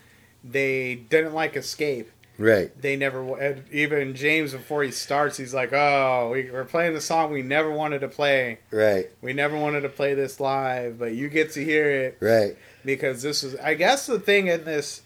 [0.43, 2.11] they didn't like Escape.
[2.41, 2.71] Right.
[2.81, 7.33] They never even James before he starts he's like, "Oh, we, we're playing the song
[7.33, 8.61] we never wanted to play.
[8.71, 9.11] Right.
[9.21, 12.57] We never wanted to play this live, but you get to hear it Right.
[12.85, 15.03] because this is I guess the thing in this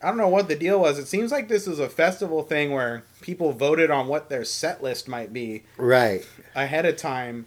[0.00, 0.96] I don't know what the deal was.
[1.00, 4.80] It seems like this is a festival thing where people voted on what their set
[4.80, 6.24] list might be Right.
[6.54, 7.46] ahead of time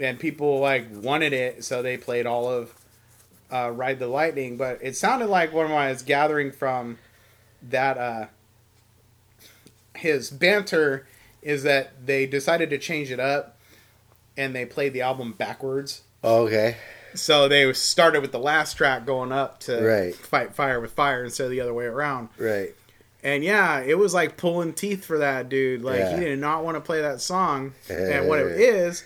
[0.00, 2.72] and people like wanted it so they played all of
[3.52, 6.96] uh, Ride the Lightning, but it sounded like when I was gathering from
[7.62, 8.26] that uh
[9.96, 11.06] his banter
[11.42, 13.56] is that they decided to change it up
[14.36, 16.76] and they played the album backwards Okay.
[17.14, 20.12] So they started with the last track going up to Right.
[20.14, 22.28] fight fire with fire instead of the other way around.
[22.36, 22.74] Right.
[23.22, 25.82] And yeah, it was like pulling teeth for that dude.
[25.82, 26.18] Like Yeah.
[26.18, 27.72] he did not want to play that song.
[27.88, 29.04] and what it is,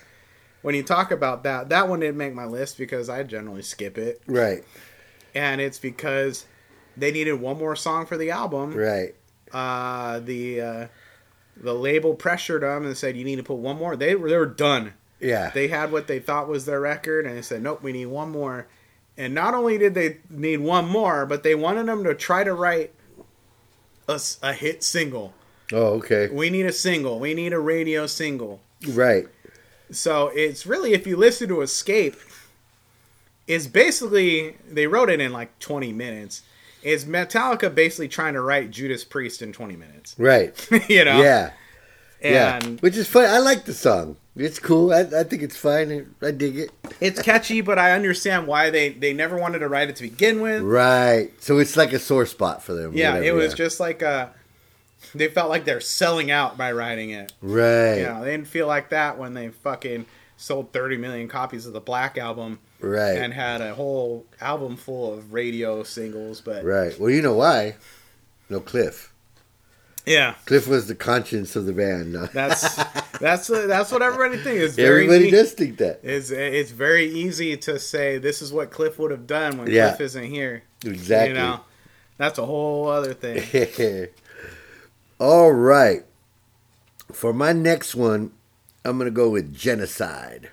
[0.63, 3.99] when you talk about that, that one didn't make my list because I generally skip
[3.99, 4.23] it.
[4.27, 4.65] Right.
[5.35, 6.47] And it's because
[6.97, 8.75] they needed one more song for the album.
[8.75, 9.15] Right.
[9.53, 10.87] Uh, the uh,
[11.57, 13.97] the label pressured them and said you need to put one more.
[13.97, 14.95] They were they were done.
[15.21, 15.51] Yeah.
[15.51, 18.31] They had what they thought was their record, and they said, "Nope, we need one
[18.31, 18.67] more."
[19.17, 22.55] And not only did they need one more, but they wanted them to try to
[22.55, 22.93] write
[24.09, 25.33] a hit single.
[25.73, 26.29] oh, okay.
[26.29, 27.19] We need a single.
[27.19, 28.61] We need a radio single.
[28.89, 29.27] Right.
[29.91, 32.17] So it's really, if you listen to Escape,
[33.47, 36.43] it's basically they wrote it in like 20 minutes.
[36.83, 40.17] It's Metallica basically trying to write Judas Priest in 20 minutes.
[40.19, 40.69] Right.
[40.89, 41.23] you know?
[41.23, 41.53] Yeah.
[42.23, 42.61] Yeah.
[42.81, 43.25] Which is fun.
[43.25, 44.17] I like the song.
[44.37, 44.93] It's cool.
[44.93, 46.15] I, I think it's fine.
[46.23, 46.71] I dig it.
[47.01, 50.41] it's catchy, but I understand why they they never wanted to write it to begin
[50.41, 50.63] with.
[50.63, 51.31] Right.
[51.43, 52.93] So it's like a sore spot for them.
[52.95, 53.57] Yeah, whatever, it was yeah.
[53.57, 54.29] just like uh
[55.15, 57.33] they felt like they're selling out by writing it.
[57.43, 57.97] Right.
[57.97, 61.73] You know, they didn't feel like that when they fucking sold 30 million copies of
[61.73, 63.17] the Black album Right.
[63.19, 66.99] and had a whole album full of radio singles, but Right.
[66.99, 67.77] Well, you know why?
[68.51, 69.13] No Cliff.
[70.05, 72.15] yeah, Cliff was the conscience of the band.
[72.33, 72.75] That's
[73.21, 74.61] that's that's what everybody thinks.
[74.63, 76.01] It's Everybody does think that.
[76.03, 79.91] It's it's very easy to say this is what Cliff would have done when Yeah.
[79.91, 80.65] Cliff isn't here.
[80.85, 81.29] Exactly.
[81.29, 81.61] You know,
[82.19, 84.09] that's a whole other thing.
[85.21, 86.05] All right.
[87.13, 88.33] For my next one,
[88.85, 90.51] I'm going to go with genocide.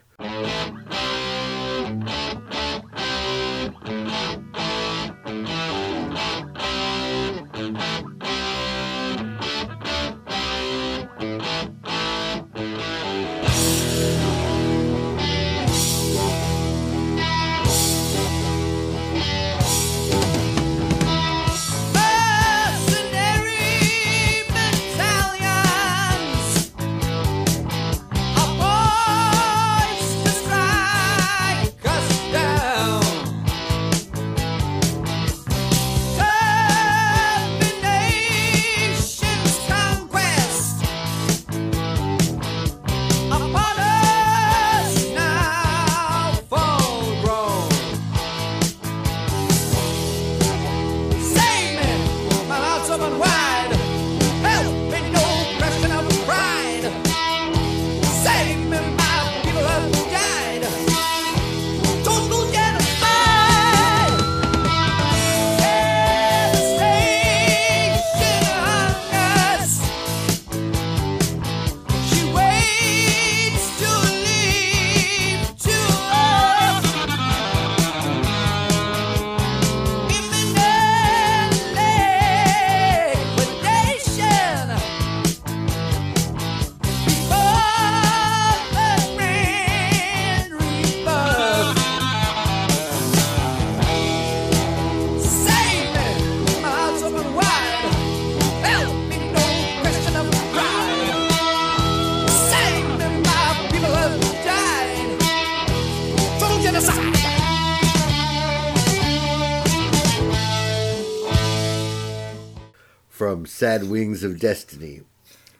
[114.20, 115.02] Wings of Destiny.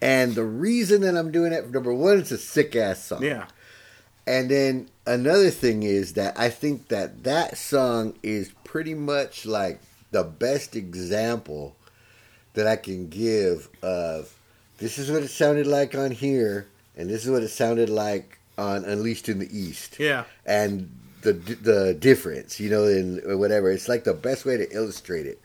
[0.02, 3.24] And the reason that I'm doing it, number one, it's a sick ass song.
[3.24, 3.48] Yeah,
[4.26, 9.80] And then another thing is that I think that that song is pretty much like
[10.12, 11.76] the best example
[12.54, 14.34] that I can give of
[14.78, 18.40] this is what it sounded like on here, and this is what it sounded like
[18.58, 20.00] on Unleashed in the East.
[20.00, 20.24] yeah.
[20.46, 20.90] And
[21.22, 23.70] the the difference, you know, in whatever.
[23.72, 25.42] It's like the best way to illustrate it.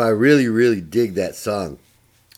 [0.00, 1.78] So I really, really dig that song,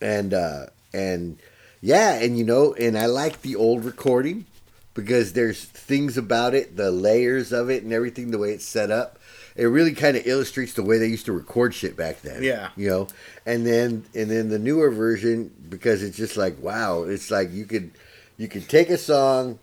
[0.01, 1.39] and uh, and
[1.81, 4.47] yeah, and you know, and I like the old recording
[4.95, 8.91] because there's things about it, the layers of it, and everything, the way it's set
[8.91, 9.21] up.
[9.55, 12.43] It really kind of illustrates the way they used to record shit back then.
[12.43, 12.71] Yeah.
[12.75, 13.07] you know,
[13.47, 17.65] and then and then the newer version because it's just like wow, it's like you
[17.65, 17.93] could
[18.39, 19.61] you could take a song,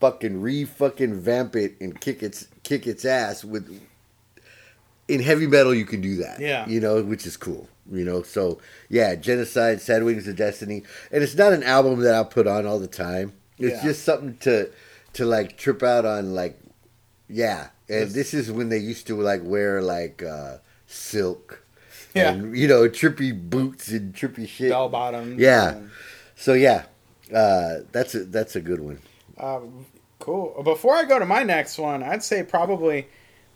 [0.00, 3.80] fucking re fucking vamp it and kick its kick its ass with
[5.08, 6.38] in heavy metal you can do that.
[6.40, 6.66] Yeah.
[6.68, 7.68] You know, which is cool.
[7.90, 10.82] You know, so yeah, Genocide, Sad Wings of Destiny.
[11.10, 13.32] And it's not an album that I'll put on all the time.
[13.58, 13.88] It's Yeah.
[13.90, 14.70] just something to
[15.14, 16.58] to like trip out on like
[17.28, 17.68] yeah.
[17.88, 21.64] And this is when they used to like wear like uh silk.
[22.14, 22.32] Yeah.
[22.32, 24.70] And you know, trippy boots and trippy shit.
[24.70, 25.38] Bell bottoms.
[25.40, 25.70] Yeah.
[25.76, 25.90] and-
[26.36, 26.84] So yeah.
[27.34, 28.98] Uh that's a that's a good one.
[29.38, 29.86] Um,
[30.18, 30.60] cool.
[30.62, 33.06] Before I go to my next one, I'd say probably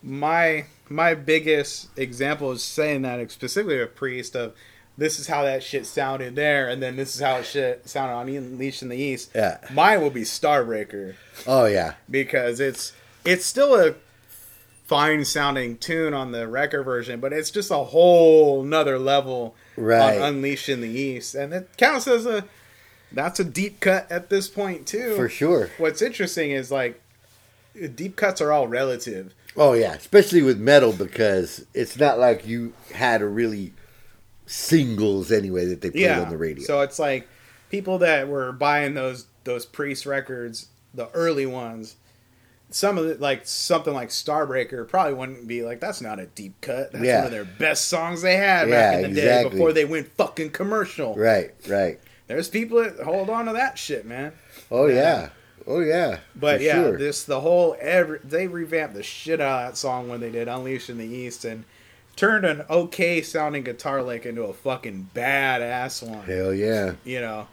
[0.03, 4.55] my my biggest example is saying that specifically a priest of
[4.99, 8.13] this is how that shit sounded there, and then this is how it shit sounded
[8.15, 9.31] on Unleashed in the East.
[9.35, 9.59] Yeah.
[9.71, 11.15] Mine will be Starbreaker
[11.47, 11.95] Oh yeah.
[12.11, 12.93] because it's
[13.25, 13.95] it's still a
[14.85, 20.19] fine sounding tune on the record version, but it's just a whole nother level Right.
[20.21, 22.45] on Unleashed in the East, and it counts as a
[23.11, 25.17] that's a deep cut at this point too.
[25.17, 25.71] For sure.
[25.79, 27.01] What's interesting is like
[27.95, 29.33] deep cuts are all relative.
[29.57, 33.73] Oh yeah, especially with metal because it's not like you had a really
[34.47, 36.65] singles anyway that they played Yeah, on the radio.
[36.65, 37.29] So it's like
[37.71, 41.97] people that were buying those those Priest records, the early ones.
[42.71, 46.55] Some of it, like something like Starbreaker, probably wouldn't be like that's not a deep
[46.63, 46.93] cut.
[46.93, 47.17] That's Yeah.
[47.19, 49.51] one of their best songs they had Yeah, back in the exactly.
[49.51, 51.15] day before they went fucking commercial.
[51.15, 52.01] right, right.
[52.29, 54.33] There's people that hold on to that shit, man.
[54.71, 55.31] Oh Yeah.
[55.67, 56.21] Oh yeah.
[56.35, 56.99] But yeah, sure.
[56.99, 60.49] this the whole every they revamped the shit out of that song when they did
[60.49, 61.65] Unleashed in the East and
[62.17, 66.25] turned an okay sounding guitar lick into a fucking badass one.
[66.25, 66.95] hell yeah.
[67.05, 67.49] You know,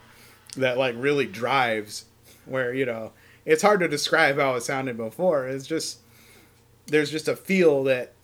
[0.56, 2.06] that like really drives.
[2.46, 3.12] Where you know
[3.44, 5.46] it's hard to describe how it sounded before.
[5.46, 5.98] It's just
[6.86, 8.14] there's just a feel that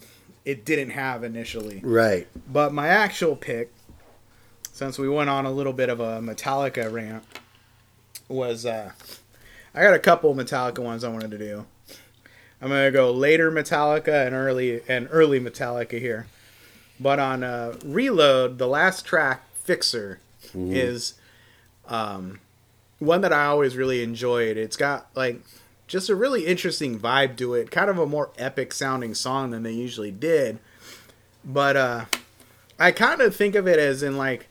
[0.45, 1.81] it didn't have initially.
[1.83, 2.27] Right.
[2.51, 3.73] But my actual pick,
[4.73, 7.25] since we went on a little bit of a Metallica rant,
[8.29, 8.93] was uh,
[9.77, 11.67] I got a couple Metallica ones I wanted to do.
[12.63, 16.27] I'm gonna go later Metallica and early and early Metallica here.
[16.99, 20.21] But on uh, Reload, the last track, Fixer,
[20.55, 21.15] is
[21.89, 22.41] um,
[22.99, 24.57] one that I always really enjoyed.
[24.57, 25.43] It's got like
[25.87, 29.63] just a really interesting vibe to it, kind of a more epic sounding song than
[29.63, 30.59] they usually did.
[31.45, 32.05] But uh,
[32.79, 34.49] I kind of think of it as in like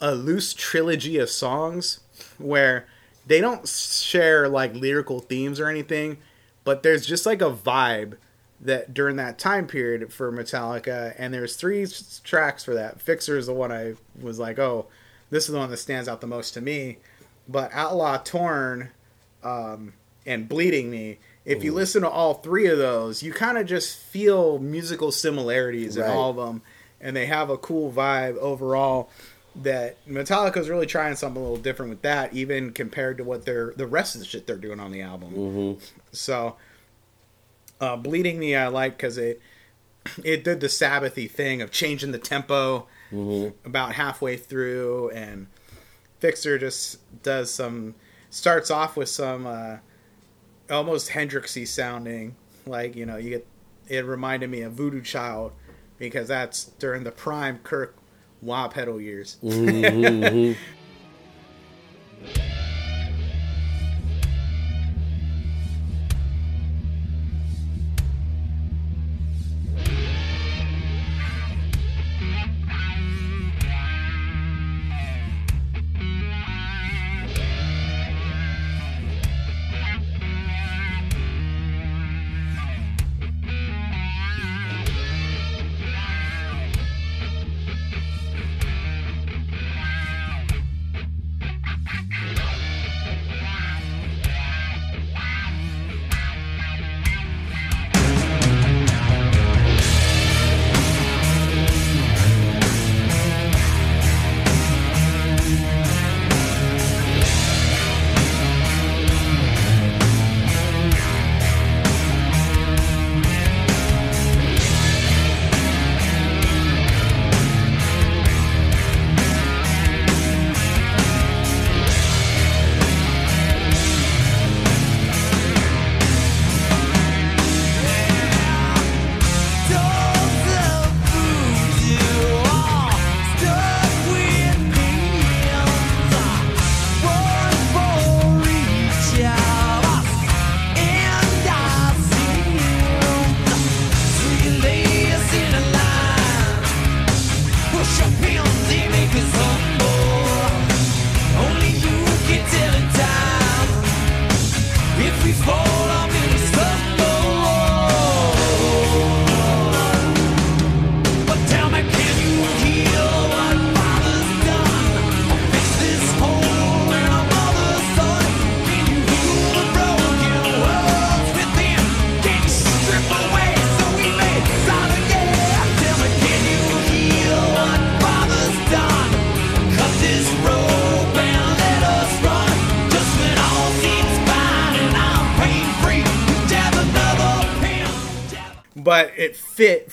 [0.00, 2.00] a loose trilogy of songs
[2.38, 2.86] where
[3.26, 6.18] they don't share like lyrical themes or anything,
[6.64, 8.16] but there's just like a vibe
[8.60, 11.86] that during that time period for Metallica, and there's three
[12.22, 13.00] tracks for that.
[13.00, 14.86] Fixer is the one I was like, oh,
[15.30, 16.98] this is the one that stands out the most to me.
[17.48, 18.90] But Outlaw Torn
[19.42, 19.92] um,
[20.24, 23.98] and Bleeding Me, if you listen to all three of those, you kind of just
[23.98, 26.06] feel musical similarities Right.
[26.08, 26.62] in all of them,
[27.02, 29.10] and they have a cool vibe overall.
[29.56, 33.44] That Metallica Metallica's really trying something a little different with that, even compared to what
[33.44, 35.32] they're the rest of the shit they're doing on the album.
[35.32, 35.84] Mm-hmm.
[36.10, 36.56] So,
[37.80, 39.40] uh, bleeding me, I like because it
[40.24, 43.68] it did the Sabbathy thing of changing the tempo Mm-hmm.
[43.68, 45.46] about halfway through, and
[46.18, 47.94] Fixer just does some
[48.28, 49.76] starts off with some uh,
[50.68, 52.34] almost Hendrixy sounding,
[52.66, 53.46] like you know you get.
[53.86, 55.52] It reminded me of Voodoo Child
[55.98, 57.94] because that's during the prime Kirk
[58.44, 59.36] wah pedal years.
[59.42, 60.52] Mm-hmm.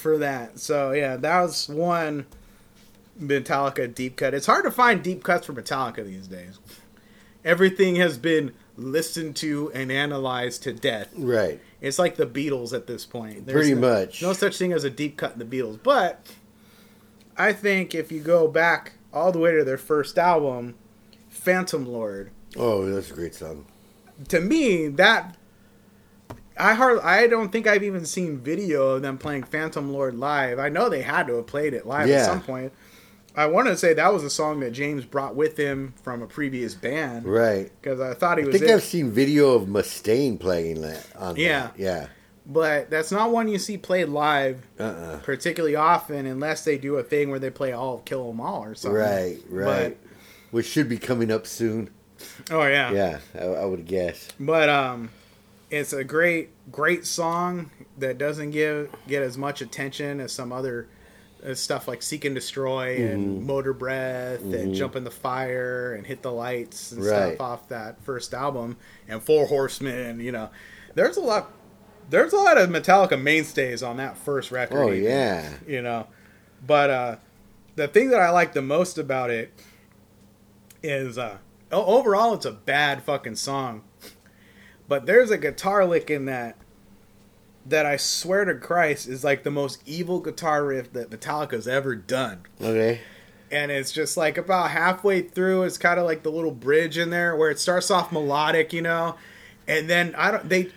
[0.02, 0.60] for that.
[0.60, 2.26] So yeah, that was one
[3.22, 4.34] Metallica deep cut.
[4.34, 6.60] It's hard to find deep cuts for Metallica these days.
[7.44, 11.10] Everything has been listened to and analyzed to death.
[11.16, 11.60] Right.
[11.82, 13.48] It's like the Beatles at this point.
[13.48, 14.22] Pretty no, much.
[14.22, 15.80] No such thing as a deep cut in the Beatles.
[15.82, 16.26] But
[17.38, 20.76] I think if you go back all the way to their first album,
[21.30, 23.66] Phantom Lord, Oh, that's a great song.
[24.28, 25.36] to me that
[26.58, 30.60] I hard I don't think I've even seen video of them playing Phantom Lord live.
[30.60, 32.18] I know they had to have played it live Yeah.
[32.18, 32.74] at some point.
[33.36, 36.28] I want to say that was a song that James brought with him from a
[36.28, 37.72] previous band Right.
[37.82, 38.56] because I thought he was.
[38.56, 38.74] I think it.
[38.76, 41.62] I've seen video of Mustaine playing that on Yeah.
[41.62, 41.74] that.
[41.78, 42.08] Yeah.
[42.46, 45.18] but that's not one you see played live Uh-uh.
[45.20, 48.64] particularly often unless they do a thing where they play all of Kill 'Em All
[48.66, 49.00] or something.
[49.00, 49.98] Right, right.
[50.50, 51.90] Which should be coming up soon.
[52.50, 52.92] Oh yeah.
[52.92, 54.28] Yeah, I, I would guess.
[54.40, 55.10] But um
[55.72, 60.88] it's a great great song that doesn't give get as much attention as some other
[61.44, 63.14] uh, stuff like Seek and Destroy Mm-hmm.
[63.14, 67.36] and Motor Breath and Jump in the Fire and Hit the Lights and Right.
[67.38, 70.50] stuff off that first album and Four Horsemen, you know.
[70.94, 71.52] There's a lot
[72.10, 74.78] there's a lot of Metallica mainstays on that first record.
[74.78, 75.54] Oh even, yeah.
[75.66, 76.08] You know.
[76.68, 77.16] But uh
[77.78, 79.52] the thing that I like the most about it
[80.84, 81.38] is uh
[81.72, 83.84] overall it's a bad fucking song.
[84.92, 86.58] But there's a guitar lick in that
[87.66, 91.96] that I swear to Christ is like the most evil guitar riff that Metallica's ever
[91.96, 92.42] done.
[92.60, 93.00] Okay.
[93.50, 97.10] And it's just like about halfway through, it's kind of like the little bridge in
[97.10, 99.16] there where it starts off melodic, you know,
[99.66, 100.72] and then I don't they.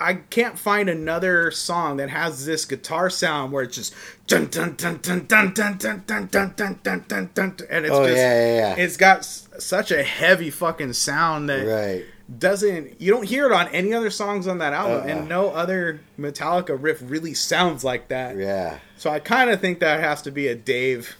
[0.00, 3.92] I can't find another song that has this guitar sound where it's just
[4.26, 7.94] dun dun dun dun dun dun dun dun dun dun dun dun dun, and it's
[7.94, 8.82] Oh just yeah, yeah, yeah.
[8.82, 12.06] it's got s- such a heavy fucking sound that right.
[12.38, 15.06] Doesn't you don't hear it on any other songs on that album Uh-uh.
[15.20, 18.78] and no other metallica riff really sounds like that Yeah.
[18.98, 21.16] so i kind of think that has to be a dave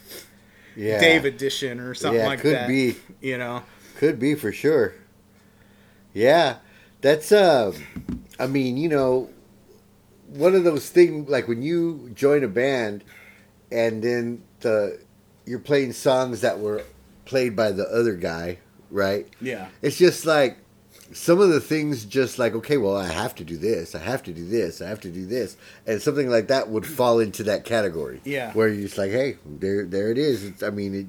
[0.77, 1.01] Yeah.
[1.01, 2.97] dave edition or something Yeah, like could that be.
[3.23, 3.63] you know
[3.97, 4.95] Could be for sure.
[6.13, 6.57] Yeah,
[7.01, 7.73] that's uh,
[8.39, 9.29] I mean, you know,
[10.29, 13.05] one of those things like when you join a band,
[13.73, 15.01] and then the
[15.47, 16.83] you're playing songs that were
[17.25, 18.59] played by the other guy,
[18.91, 19.27] right?
[19.41, 20.59] yeah It's just like
[21.13, 24.23] some of the things, just like okay, well, I have to do this, I have
[24.25, 25.57] to do this, I have to do this,
[25.87, 28.21] and something like that would fall into that category.
[28.25, 28.53] Yeah.
[28.53, 30.45] where you're just like, hey, there, there it is.
[30.45, 31.07] It's, I mean, it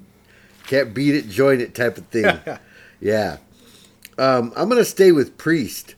[0.67, 2.39] can't beat it, join it type of thing.
[3.01, 3.37] Yeah.
[4.17, 5.95] Um, I'm going to stay with Priest,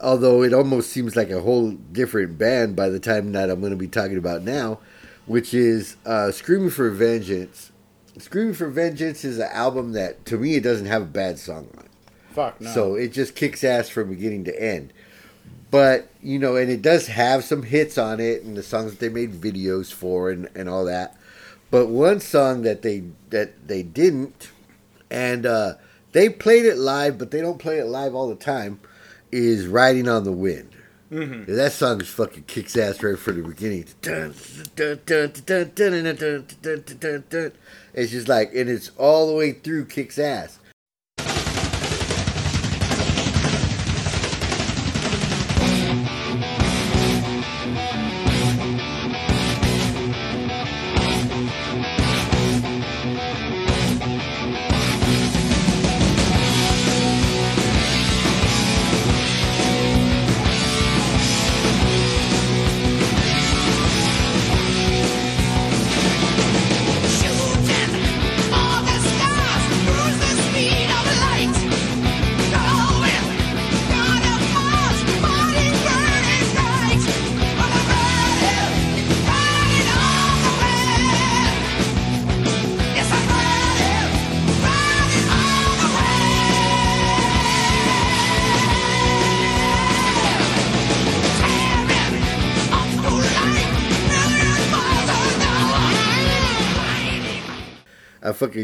[0.00, 3.72] although it almost seems like a whole different band by the time that I'm going
[3.72, 4.78] to be talking about now,
[5.26, 7.70] which is uh, Screaming for Vengeance.
[8.16, 11.68] Screaming for Vengeance is an album that, to me, it doesn't have a bad song
[11.76, 11.89] on it.
[12.32, 12.70] Fuck no.
[12.70, 14.92] So it just kicks ass from beginning to end.
[15.70, 19.00] But, you know, and it does have some hits on it and the songs that
[19.00, 21.16] they made videos for and, and all that.
[21.70, 24.50] But one song that they that they didn't
[25.10, 25.74] and uh,
[26.12, 28.80] they played it live, but they don't play it live all the time,
[29.30, 30.70] is Riding on the Wind.
[31.10, 31.50] Mm-hmm.
[31.50, 33.86] Yeah, that song just fucking kicks ass right from the beginning.
[37.94, 40.59] It's just like, and it's all the way through kicks ass.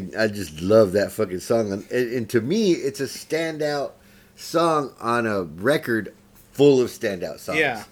[0.00, 3.92] Fucking I just love that fucking song, and, and to me, it's a standout
[4.34, 6.14] song on a record
[6.52, 7.58] full of standout songs.
[7.58, 7.84] yeah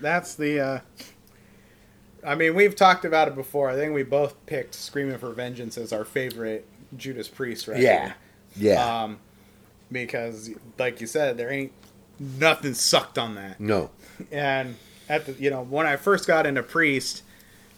[0.00, 0.80] that's the uh
[2.26, 3.70] i mean we've talked about it before.
[3.70, 7.82] I think we both picked screaming for vengeance as our favorite judas priest record.
[7.82, 8.12] Yeah,
[8.56, 9.02] yeah.
[9.02, 9.18] um
[9.92, 11.72] because like you said there ain't
[12.18, 13.60] nothing sucked on that.
[13.60, 13.90] No,
[14.30, 14.76] and
[15.08, 17.22] at the you know when I first got into Priest,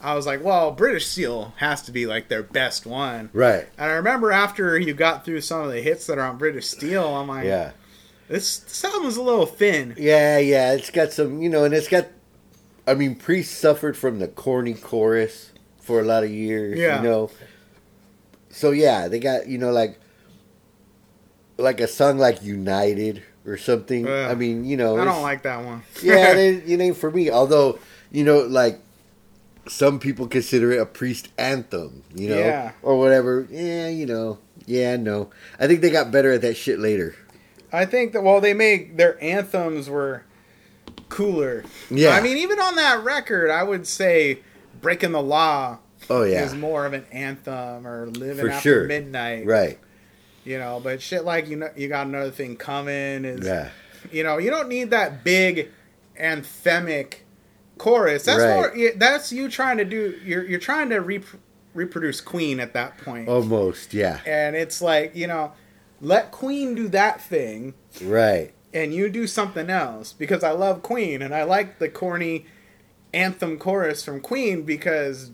[0.03, 3.31] I was like, well, British Steel has to be like their best one.
[3.33, 3.67] right?
[3.79, 6.67] And I remember after you got through some of the hits that are on British
[6.67, 7.71] Steel, I'm like, Yeah,
[8.29, 9.95] this, this album's a little thin.
[9.97, 10.73] yeah, yeah.
[10.73, 12.09] It's got some, you know, and it's got
[12.87, 16.79] I mean, Priest suffered from the corny chorus for a lot of years.
[16.79, 17.01] Yeah.
[17.01, 17.31] You know.
[18.51, 19.99] So yeah, they got you know like
[21.59, 24.09] like a song like United or something.
[24.09, 25.83] I mean, you know, I don't like that one.
[26.03, 27.31] yeah, it it ain't for me.
[27.31, 27.79] Although,
[28.11, 28.81] you know, like
[29.69, 32.73] some people consider it a priest anthem, you know, Yeah.
[32.83, 33.47] or whatever.
[33.51, 35.31] Yeah, you know, yeah, no.
[35.59, 37.15] I think they got better at that shit later.
[37.73, 40.25] I think that well, they make their anthems were
[41.09, 41.65] cooler.
[41.91, 42.11] Yeah.
[42.11, 44.41] I mean, even on that record, I would say
[44.81, 45.79] "Breaking the Law"
[46.11, 48.87] Oh yeah, is more of an anthem or "Living For After sure.
[48.87, 49.79] Midnight." right.
[50.45, 53.71] You know, but shit like you know, you got another thing coming is Yeah,
[54.11, 55.69] you know, you don't need that big
[56.21, 57.15] anthemic
[57.79, 58.25] chorus.
[58.25, 58.55] That's Right.
[58.55, 58.73] more.
[58.77, 60.19] yeah, That's you trying to do.
[60.25, 61.25] You're you're trying to rep-
[61.75, 63.93] reproduce Queen at that point, almost.
[63.95, 65.53] Yeah, and it's like you know,
[66.01, 68.53] let Queen do that thing, right.
[68.75, 72.47] and you do something else because I love Queen and I like the corny
[73.15, 75.31] anthem chorus from Queen because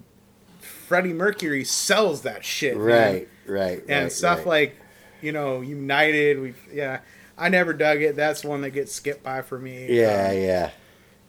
[0.61, 2.87] Freddie Mercury sells that shit, man.
[2.87, 4.47] Right, right, and right, stuff right.
[4.47, 4.77] like
[5.21, 6.41] you know United.
[6.41, 7.01] We yeah,
[7.37, 8.17] I never dug it.
[8.17, 9.87] That's one that gets skipped by for me.
[9.91, 10.71] yeah, Um, yeah,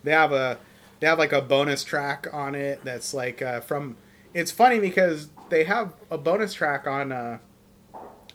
[0.03, 0.57] they have a
[0.99, 3.97] they have like a bonus track on it that's like uh, from.
[4.33, 7.39] It's funny because they have a bonus track on uh,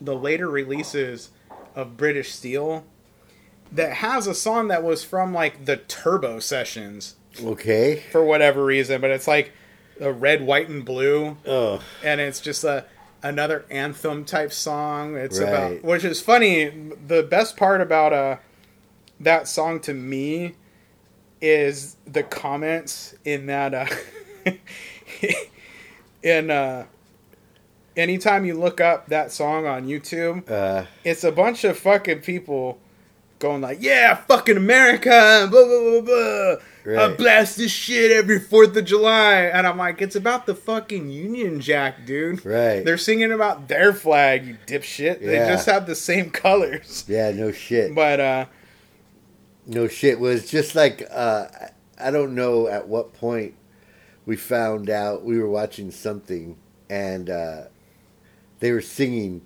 [0.01, 1.31] the later releases
[1.75, 2.85] of British Steel
[3.71, 8.03] that has a song that was from like the Turbo sessions okay.
[8.13, 9.53] for whatever reason, but it's like
[10.01, 12.85] a red, white, and blue Oh, and it's just a
[13.23, 15.17] another anthem type song.
[15.17, 15.49] It's Right.
[15.49, 16.91] about which is funny.
[17.07, 18.37] The best part about uh
[19.21, 20.55] that song to me
[21.45, 23.87] is the comments in that uh
[26.23, 26.87] in uh
[27.97, 32.79] anytime you look up that song on YouTube, uh, it's a bunch of fucking people
[33.39, 37.03] going like, "Yeah, fucking America," blah blah blah blah.
[37.05, 41.11] I blast this shit every Fourth of July, and I'm like, it's about the fucking
[41.11, 42.45] Union Jack, dude.
[42.45, 42.85] Right.
[42.85, 45.21] They're singing about their flag, you dipshit.
[45.21, 47.05] They just have the same colors.
[47.09, 47.95] yeah, no shit.
[47.95, 48.45] But uh,
[49.67, 51.47] No shit was just like uh,
[51.99, 53.55] I don't know at what point
[54.27, 56.57] we found out we were watching something
[56.91, 57.63] and uh,
[58.61, 59.41] they were singing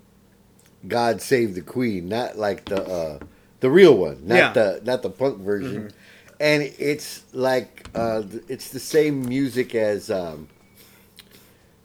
[0.86, 3.18] "God Save the Queen," not like the uh,
[3.60, 4.52] the real one, not Yeah.
[4.52, 5.92] the not the punk version.
[6.40, 10.48] And it's like uh, it's the same music as um,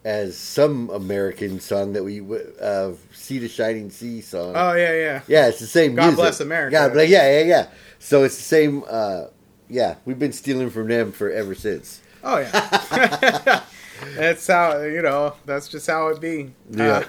[0.04, 2.20] as some American song that we
[2.60, 4.52] uh, "See the Shining Sea" song.
[4.56, 5.20] oh yeah, yeah.
[5.26, 5.96] Yeah, it's the same music.
[5.96, 6.16] God music.
[6.22, 6.70] bless America.
[6.72, 7.66] God bless, yeah, yeah, yeah.
[8.04, 8.84] So it's the same.
[8.86, 9.28] Uh,
[9.70, 12.02] yeah, we've been stealing from them for ever since.
[12.22, 13.62] Oh yeah.
[14.16, 15.32] that's how you know.
[15.46, 16.52] That's just how it be.
[16.70, 16.84] Yeah.
[16.84, 17.04] Uh,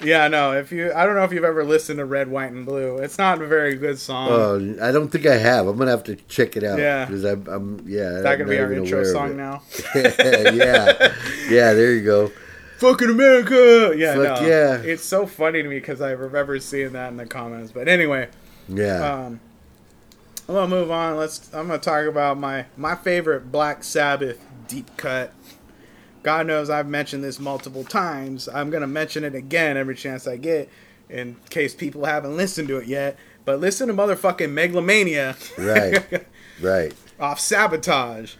[0.00, 0.28] yeah.
[0.28, 0.52] No.
[0.52, 2.98] If you, I don't know if you've ever listened to Red, White, and Blue.
[2.98, 4.28] It's not a very good song.
[4.30, 5.66] Oh, I don't think I have.
[5.66, 6.78] I'm gonna have to check it out.
[6.78, 7.06] Yeah.
[7.06, 7.84] because I'm, I'm.
[7.84, 9.62] Yeah, that gonna be our intro song now?
[9.96, 11.12] yeah,
[11.50, 11.72] yeah.
[11.74, 12.30] There you go.
[12.78, 13.94] Fucking America!
[13.96, 14.46] Yeah, Fuck no.
[14.46, 14.76] yeah.
[14.76, 17.72] It's so funny to me because I remember seeing that in the comments.
[17.72, 18.28] But anyway,
[18.68, 19.40] Yeah, um,
[20.48, 21.16] I'm gonna move on.
[21.16, 21.52] Let's.
[21.54, 25.32] I'm gonna talk about my my favorite Black Sabbath deep cut.
[26.22, 28.48] God knows I've mentioned this multiple times.
[28.48, 30.68] I'm gonna mention it again every chance I get,
[31.08, 33.16] in case people haven't listened to it yet.
[33.44, 36.26] But listen to motherfucking Megalomania right,
[36.60, 36.94] right.
[37.20, 38.34] off Sabotage.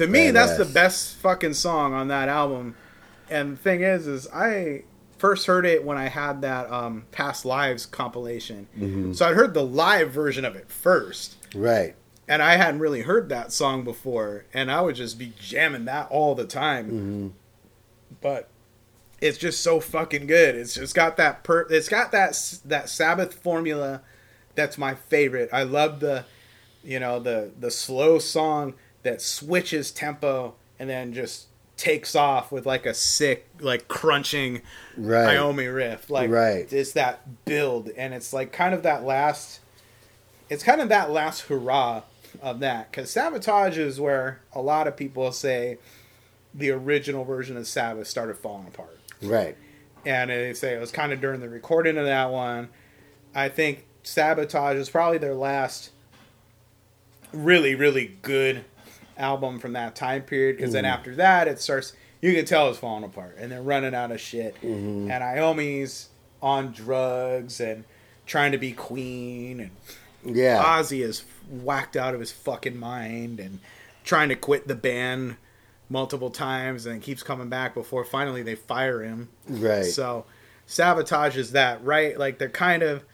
[0.00, 2.74] To me, that's the best fucking song on that album.
[3.28, 4.84] And the thing is, is I
[5.18, 8.66] first heard it when I had that um, Past Lives compilation.
[8.78, 9.12] Mm-hmm.
[9.12, 11.36] So I'd heard the live version of it first.
[11.54, 11.94] Right.
[12.26, 14.46] And I hadn't really heard that song before.
[14.54, 16.86] And I would just be jamming that all the time.
[16.86, 17.28] Mm-hmm.
[18.22, 18.48] But
[19.20, 20.54] it's just so fucking good.
[20.54, 24.00] It's just got that per it's got that that Sabbath formula
[24.54, 25.50] that's my favorite.
[25.52, 26.24] I love the
[26.82, 28.72] you know the the slow song
[29.02, 31.46] that switches tempo and then just
[31.76, 34.60] takes off with like a sick like crunching
[34.98, 35.36] Right.
[35.36, 36.10] Iommi riff.
[36.10, 36.70] Like Right.
[36.70, 39.60] it's that build and it's like kind of that last
[40.50, 42.02] it's kind of that last hurrah
[42.42, 45.78] of that cuz Sabotage is where a lot of people say
[46.54, 49.56] the original version of Sabbath started falling apart Right.
[50.04, 52.68] and they say it was kind of during the recording of that one.
[53.34, 55.90] I think Sabotage is probably their last
[57.32, 58.64] really, really good
[59.20, 60.56] album from that time period.
[60.56, 60.92] Because then mm.
[60.92, 61.92] after that, it starts.
[62.20, 64.56] You can tell it's falling apart, and they're running out of shit.
[64.56, 65.10] Mm-hmm.
[65.10, 66.08] And Iommi's
[66.42, 67.84] on drugs and
[68.26, 70.62] trying to be queen, and Yeah.
[70.62, 73.60] Ozzy is whacked out of his fucking mind and
[74.04, 75.36] trying to quit the band
[75.88, 79.28] multiple times and keeps coming back before finally they fire him.
[79.48, 79.84] Right.
[79.84, 80.24] So
[80.66, 82.18] sabotage is that right?
[82.18, 83.04] Like they're kind of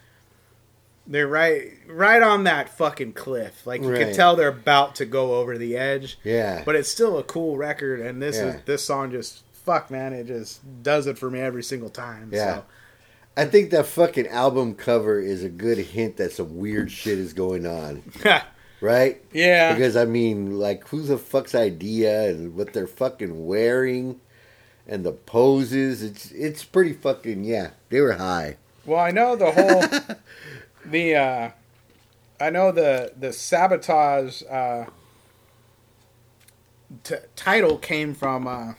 [1.07, 3.65] they're right right on that fucking cliff.
[3.65, 6.19] Like you can tell they're about to go over the edge.
[6.23, 6.63] Yeah.
[6.65, 8.55] But it's still a cool record and this Yeah.
[8.57, 12.29] is this song just fuck man, it just does it for me every single time.
[12.33, 12.61] Yeah.
[13.35, 17.33] I think that fucking album cover is a good hint that some weird shit is
[17.33, 18.03] going on.
[18.79, 19.23] Right?
[19.33, 19.73] Yeah.
[19.73, 24.21] Because I mean, like, who's the fuck's idea and what they're fucking wearing
[24.87, 26.03] and the poses?
[26.03, 27.71] It's it's pretty fucking yeah.
[27.89, 28.57] They were high.
[28.85, 30.15] Well, I know the whole
[30.91, 31.51] the uh
[32.39, 34.85] I know the the sabotage uh
[37.03, 38.73] t- title came from uh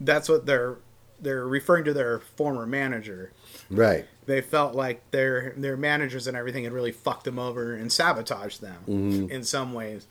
[0.00, 0.76] that's what they're
[1.20, 3.30] they're referring to their former manager.
[3.70, 4.06] Right.
[4.26, 8.60] They felt like their their managers and everything had really fucked them over and sabotaged
[8.60, 8.82] them
[9.30, 10.06] in some ways.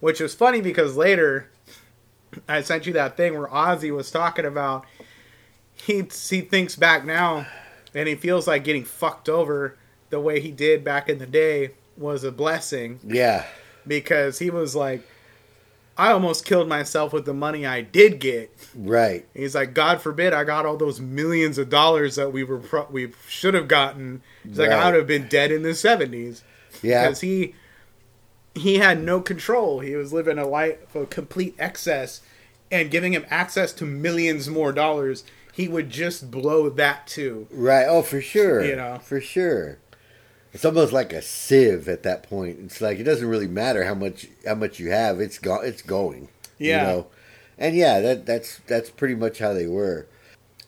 [0.00, 1.50] Which was funny because later
[2.48, 4.84] I sent you that thing where Ozzy was talking about
[5.74, 7.46] he he thinks back now
[7.94, 9.76] and he feels like getting fucked over
[10.10, 13.44] the way he did back in the day was a blessing Yeah.
[13.86, 15.02] because he was like
[15.98, 18.50] I almost killed myself with the money I did get.
[18.74, 19.26] Right.
[19.34, 22.86] He's like, God forbid I got all those millions of dollars that we were pro-
[22.90, 24.22] we should have gotten.
[24.42, 26.42] He's like, I would have been dead in the seventies
[26.80, 27.02] Yeah.
[27.04, 27.54] because he
[28.54, 29.80] he had no control.
[29.80, 32.22] He was living a life of complete excess,
[32.72, 37.46] and giving him access to millions more dollars, he would just blow that too.
[37.50, 37.84] Right.
[37.86, 38.64] Oh, for sure.
[38.64, 39.00] You know.
[39.04, 39.78] For sure.
[40.52, 42.58] It's almost like a sieve at that point.
[42.60, 45.20] It's like it doesn't really matter how much how much you have.
[45.20, 46.28] It's go- It's going.
[46.58, 46.80] Yeah.
[46.80, 47.06] You know?
[47.58, 50.06] And yeah, that that's that's pretty much how they were.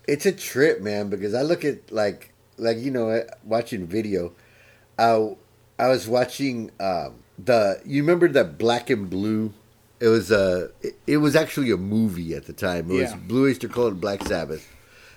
[0.07, 4.33] It's a trip, man, because I look at like like you know eh, watching video.
[4.99, 5.37] I
[5.79, 9.53] I was watching um, the you remember that Black and Blue.
[10.01, 12.91] It was a it, it was actually a movie at the time.
[12.91, 14.69] It was Blue Oyster Cult and Black Sabbath,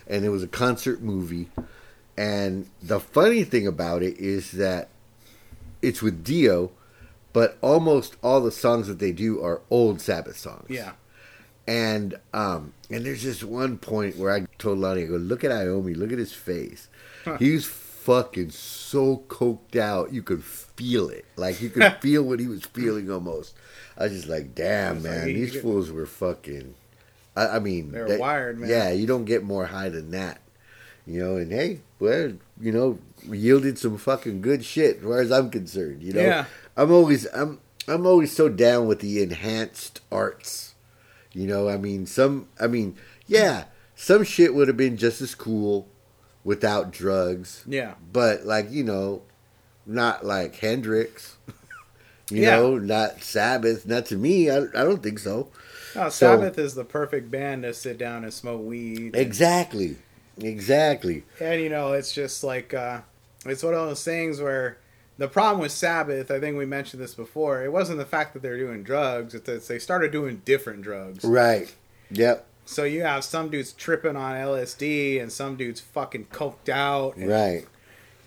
[0.08, 1.50] and it was a concert movie.
[2.18, 4.90] And the funny thing about it is that
[5.82, 6.72] it's with Dio,
[7.34, 10.68] but almost all the songs that they do are old Sabbath songs.
[10.70, 10.94] Yeah,
[11.68, 15.52] And um and there's this one point where I told Lonnie, I go, look at
[15.52, 16.88] Iommi, look at his face.
[17.40, 21.26] He's fucking so coked out, you could feel it.
[21.36, 23.56] Like you could feel what he was feeling almost.
[23.98, 26.76] I was just like, damn, like man, he- these fools were fucking.
[27.36, 28.70] I, I mean, They're wired, man.
[28.70, 30.40] Yeah, you don't get more high than that,
[31.06, 31.38] you know.
[31.38, 33.00] And hey, well, you know,
[33.30, 36.04] yielded some fucking good shit, as far as I'm concerned.
[36.04, 36.46] You know, Yeah.
[36.78, 40.74] I'm always I'm I'm always so down with the enhanced arts.
[41.34, 42.96] You know, I mean, some, I mean,
[43.28, 45.88] yeah, some shit would have been just as cool
[46.46, 49.22] without drugs, yeah, but like, you know,
[49.86, 51.36] not like Hendrix,
[52.32, 52.56] you Yeah.
[52.58, 54.50] know, not Sabbath, not to me.
[54.50, 55.50] I, I don't think so.
[55.96, 59.14] no, So- Sabbath is the perfect band to sit down and smoke weed.
[59.16, 59.98] Exactly,
[60.40, 61.24] exactly.
[61.40, 63.02] And you know, it's just like uh,
[63.46, 64.78] it's one of those things where
[65.18, 68.42] the problem with Sabbath, I think we mentioned this before, it wasn't the fact that
[68.42, 71.24] they're doing drugs; it's that they started doing different drugs.
[71.24, 71.74] Right.
[72.12, 72.46] Yep.
[72.66, 77.16] So you have some dudes tripping on LSD and some dudes fucking coked out.
[77.16, 77.66] And Right.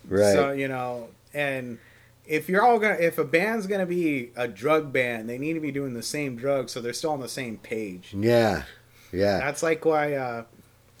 [0.07, 0.33] Right.
[0.33, 1.77] So you know, and
[2.25, 5.59] if you're all gonna, if a band's gonna be a drug band, they need to
[5.59, 8.13] be doing the same drugs so they're still on the same page.
[8.17, 8.63] yeah.
[9.11, 9.39] Yeah.
[9.39, 10.43] That's like why uh,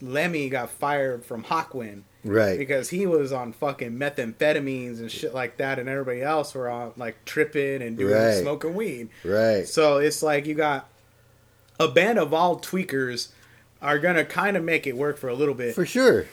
[0.01, 2.57] Lemmy got fired from Hawkwind Right.
[2.57, 6.93] because he was on fucking methamphetamines and shit like that, and everybody else were on
[6.97, 8.41] like tripping and doing Right.
[8.41, 9.09] smoking weed.
[9.23, 9.67] Right.
[9.67, 10.89] So it's like you got
[11.79, 13.29] a band of all tweakers
[13.81, 15.73] are gonna kind of make it work for a little bit.
[15.75, 16.25] For sure.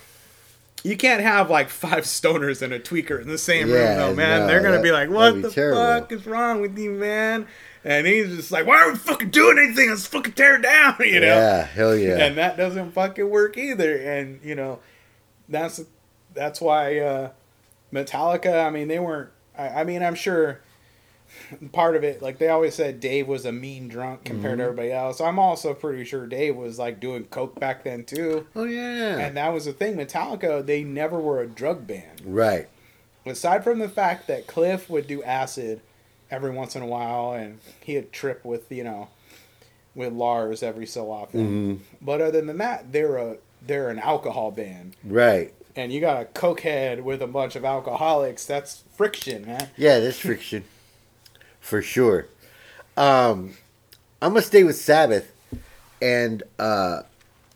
[0.83, 4.41] You can't have like five stoners and a tweaker in the same room, though, man.
[4.41, 5.81] no, They're gonna that- be like, "What be the terrible.
[5.83, 7.47] fuck is wrong with you, man?"
[7.89, 9.91] And he's just like, "Why are we fucking doing anything?
[9.91, 11.27] Let's fucking tear it down," you know.
[11.27, 12.19] Yeah, hell yeah.
[12.25, 13.97] And that doesn't fucking work either.
[13.97, 14.81] And you know,
[15.49, 15.83] that's
[16.35, 17.31] that's why uh,
[17.93, 18.67] Metallica.
[18.67, 19.31] I mean, they weren't.
[19.57, 20.61] I, I mean, I'm sure
[21.73, 24.59] part of it, like they always said, Dave was a mean drunk compared Mm-hmm.
[24.59, 25.21] to everybody else.
[25.21, 28.47] I'm also pretty sure Dave was like doing coke back then too.
[28.57, 29.19] oh yeah.
[29.19, 29.97] And that was the thing.
[29.97, 32.23] Metallica, they never were a drug band.
[32.25, 32.69] right.
[33.25, 35.81] Aside from the fact that Cliff would do acid
[36.31, 39.09] every once in a while, and he'd trip with you know,
[39.95, 41.41] with Lars every so often.
[41.41, 45.53] hmm But other than that, they're a they're an alcohol band, Right.
[45.75, 48.47] and you got a cokehead with a bunch of alcoholics.
[48.47, 49.69] That's friction, man.
[49.77, 50.65] Yeah, that's friction.
[51.61, 52.27] For sure.
[52.97, 53.57] Um
[54.23, 55.33] I'm gonna stay with Sabbath
[56.01, 57.03] and uh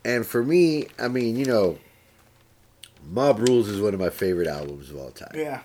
[0.04, 1.78] and for me, I mean, you know,
[3.08, 5.32] Mob Rules is one of my favorite albums of all time.
[5.34, 5.60] Yeah,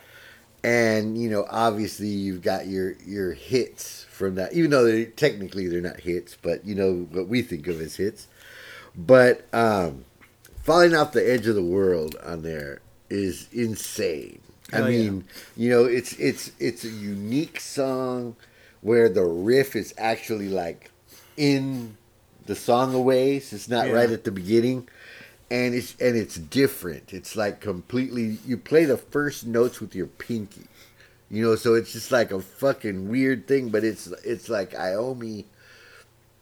[0.66, 5.68] and you know obviously you've got your your hits from that even though they technically
[5.68, 8.28] they're not hits but you know what we think of as hits
[8.96, 10.04] but um
[10.64, 14.40] falling off the edge of the world on there is insane
[14.74, 14.86] i yeah.
[14.88, 15.24] mean
[15.56, 18.36] you know it's it's it's a unique song
[18.82, 20.90] where the riff is actually like
[21.38, 21.96] in
[22.48, 23.94] the song a ways it's not Yeah.
[23.94, 24.88] right at the beginning
[25.52, 27.14] and it's and it's different.
[27.14, 28.40] It's like completely.
[28.46, 30.68] You play the first notes with your pinky,
[31.30, 31.56] you know.
[31.56, 35.46] So it's just like a fucking weird thing, but it's it's like Iommi,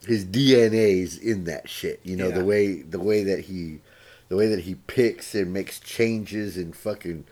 [0.07, 1.99] his DNA's in that shit.
[2.03, 2.39] You know Yeah.
[2.39, 3.79] the way the way that he,
[4.29, 7.25] the way that he picks and makes changes and fucking.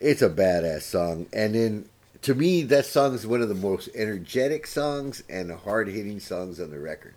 [0.00, 1.88] It's a badass song, and then
[2.22, 6.60] to me that song is one of the most energetic songs and hard hitting songs
[6.60, 7.14] on the record.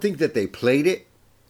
[0.00, 1.06] Don't think that they played it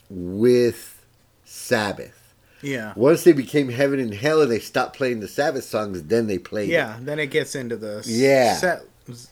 [0.08, 1.04] with
[1.44, 2.34] Sabbath.
[2.62, 6.26] yeah, Once they became Heaven and Hell and they stopped playing the Sabbath songs, then
[6.26, 6.96] they played yeah.
[7.00, 8.54] Then it gets into the Yeah.
[8.56, 8.82] set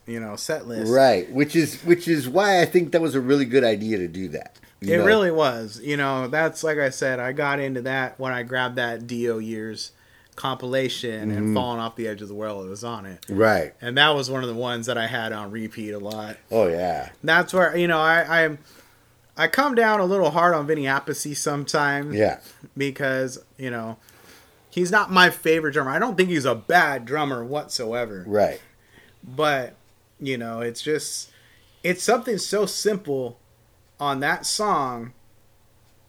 [0.06, 0.90] you know set list.
[0.92, 4.08] Right, which is which is why I think that was a really good idea to
[4.08, 4.56] do that.
[4.80, 5.04] you It know?
[5.04, 5.80] really was.
[5.82, 9.38] You know, that's like I said, I got into that when I grabbed that Dio
[9.38, 9.92] years
[10.36, 11.36] compilation Mm-hmm.
[11.38, 12.64] and falling off the edge of the world.
[12.64, 13.24] It was on it.
[13.28, 13.74] right.
[13.80, 16.36] And that was one of the ones that I had on repeat a lot.
[16.50, 18.58] Oh yeah, That's where you know I I,
[19.38, 22.40] I come down a little hard on Vinny Appice sometimes yeah,
[22.76, 23.96] because you know
[24.68, 25.90] he's not my favorite drummer.
[25.90, 28.24] I don't think he's a bad drummer whatsoever.
[28.26, 28.60] right.
[29.22, 29.74] But
[30.20, 31.30] you know, it's just
[31.82, 33.38] it's something so simple
[34.00, 35.12] on that song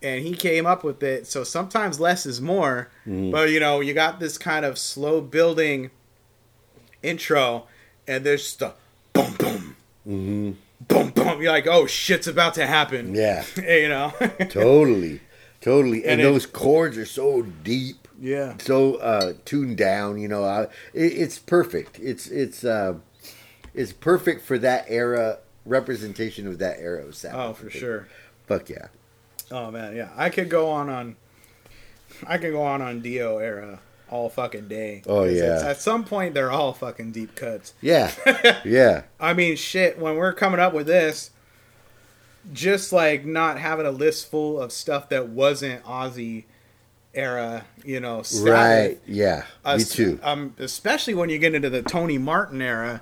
[0.01, 1.27] and he came up with it.
[1.27, 2.89] So sometimes less is more.
[3.05, 3.31] Mm.
[3.31, 5.91] But you know, you got this kind of slow building
[7.03, 7.67] intro
[8.07, 8.73] and there's just a
[9.13, 10.51] boom boom hmm
[10.87, 11.41] boom boom.
[11.41, 13.13] You're like, oh shit's about to happen.
[13.15, 14.11] Yeah, you know.
[14.49, 15.21] totally,
[15.61, 16.03] totally.
[16.03, 18.55] And, And it- those chords are so deep, yeah.
[18.59, 20.19] so uh, tuned down.
[20.19, 20.63] You know, I,
[20.93, 21.99] it, it's perfect.
[21.99, 22.95] It's it's uh,
[23.73, 27.37] it's perfect for that era representation of that era of Sabbath.
[27.39, 28.07] Oh, for sure.
[28.47, 28.87] Fuck yeah.
[29.51, 30.09] Oh man, yeah.
[30.15, 31.15] I could go on on
[32.27, 33.79] I could go on on Dio era
[34.11, 35.03] all fucking day.
[35.07, 35.61] Oh yeah.
[35.65, 37.73] At some point they're all fucking deep cuts.
[37.81, 38.11] Yeah,
[38.65, 41.31] yeah, I mean, shit, when we're coming up with this
[42.53, 46.45] just like not having a list full of stuff that wasn't Ozzy
[47.13, 48.99] era, you know, right.
[49.05, 50.19] Yeah, me too.
[50.23, 53.01] Um, especially when you get into the Tony Martin era.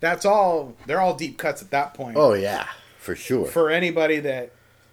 [0.00, 0.74] That's all.
[0.86, 2.16] They're all deep cuts at that point.
[2.16, 2.66] Oh yeah,
[2.98, 3.46] for sure.
[3.46, 4.52] for anybody that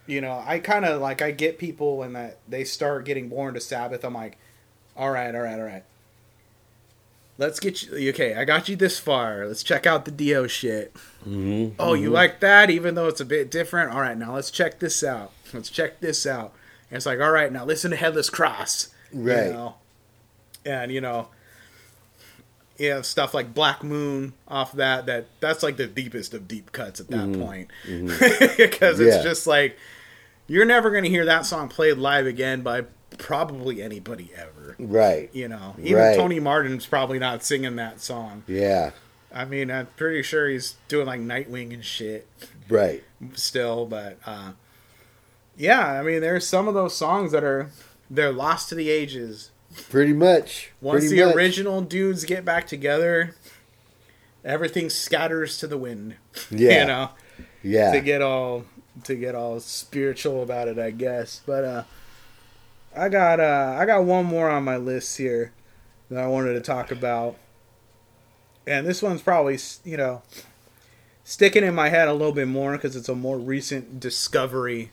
[0.09, 3.53] you know i kind of like i get people when that they start getting born
[3.53, 4.39] to sabbath i'm like
[4.99, 5.83] all right all right all right.
[7.37, 9.47] Let's get you okay i got you this far.
[9.47, 10.95] Let's check out the dio shit.
[11.23, 12.13] Hmm oh you mm-hmm.
[12.13, 13.91] like that even though it's a bit different?
[13.93, 15.31] All right now let's check this out.
[15.53, 16.53] Let's check this out.
[16.91, 18.89] And it's like all right now listen to headless cross.
[19.13, 19.47] Right.
[19.47, 19.75] you know?
[20.65, 21.29] and you know
[22.77, 26.71] you have stuff like black moon off that that that's like the deepest of deep
[26.71, 27.67] cuts at that mm-hmm, point.
[27.85, 28.55] Mm-hmm.
[28.57, 29.23] because it's Yeah.
[29.23, 29.77] just like
[30.47, 32.85] you're never going to hear that song played live again by
[33.17, 35.29] probably anybody ever Right.
[35.33, 36.15] you know even Right.
[36.15, 38.91] tony martin's probably not singing that song Yeah.
[39.33, 42.27] i mean i'm pretty sure he's doing like nightwing and shit
[42.69, 43.03] Right.
[43.33, 44.51] still but uh
[45.57, 47.71] yeah i mean there's some of those songs that are
[48.09, 49.51] they're lost to the ages
[49.89, 50.71] Pretty much.
[50.81, 51.35] once Pretty the much.
[51.35, 53.35] original dudes get back together
[54.43, 56.15] everything scatters to the wind
[56.51, 56.81] Yeah.
[56.81, 57.09] you know
[57.63, 57.91] Yeah.
[57.91, 58.65] to get all
[59.03, 61.83] to get all spiritual about it i guess but uh
[62.95, 65.51] i got uh i got one more on my list here
[66.09, 67.35] that i wanted to talk about
[68.67, 70.21] and this one's probably you know
[71.23, 74.91] sticking in my head a little bit more because it's a more recent discovery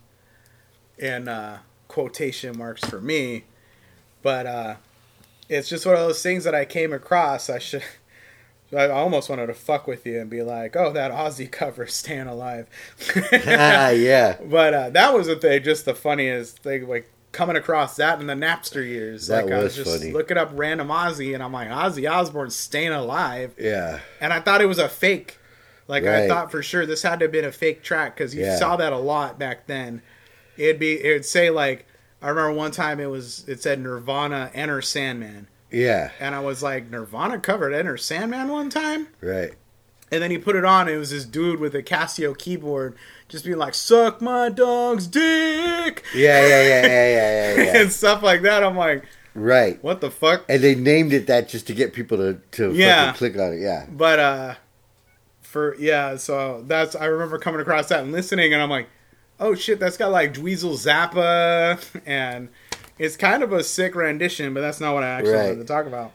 [0.99, 3.45] in uh quotation marks for me
[4.23, 4.75] but uh
[5.49, 7.83] it's just one of those things that i came across i should
[8.77, 12.27] I almost wanted to fuck with you and be like, "Oh, that Ozzy cover, "Staying
[12.27, 12.67] Alive."
[13.33, 14.39] ah, yeah.
[14.45, 18.27] But uh, that was the thing, just the funniest thing, like coming across that in
[18.27, 19.27] the Napster years.
[19.29, 20.13] That like I was was just funny.
[20.13, 24.01] looking up random Ozzy, and I'm like, Ozzy Osbourne staying alive, Yeah.
[24.21, 25.39] and I thought it was a fake.
[25.89, 28.43] Like I thought for sure this had to have been a fake track because you
[28.43, 28.57] Yeah.
[28.57, 30.03] saw that a lot back then.
[30.57, 31.87] It'd be it'd say like
[32.21, 36.11] I remember one time it was it said Nirvana Enter Sandman, Yeah.
[36.19, 39.09] and I was like Nirvana covered Enter Sandman one time.
[39.21, 39.53] Right.
[40.11, 40.89] And then he put it on.
[40.89, 42.97] It was this dude with a Casio keyboard,
[43.29, 47.77] just being like, "Suck my dog's dick," Yeah, yeah, yeah, yeah, yeah, yeah, yeah.
[47.83, 48.63] and stuff like that.
[48.65, 49.05] I'm like,
[49.35, 49.83] right.
[49.83, 53.07] "What the fuck?" And they named it that just to get people to, to Yeah.
[53.13, 53.61] fucking click on it.
[53.61, 53.87] Yeah.
[53.91, 54.55] But uh,
[55.43, 58.89] for yeah, so that's I remember coming across that and listening, and I'm like,
[59.41, 62.49] "Oh shit, that's got like Dweezil Zappa," and
[62.99, 64.55] it's kind of a sick rendition.
[64.55, 65.43] But that's not what I actually Right.
[65.49, 66.13] wanted to talk about.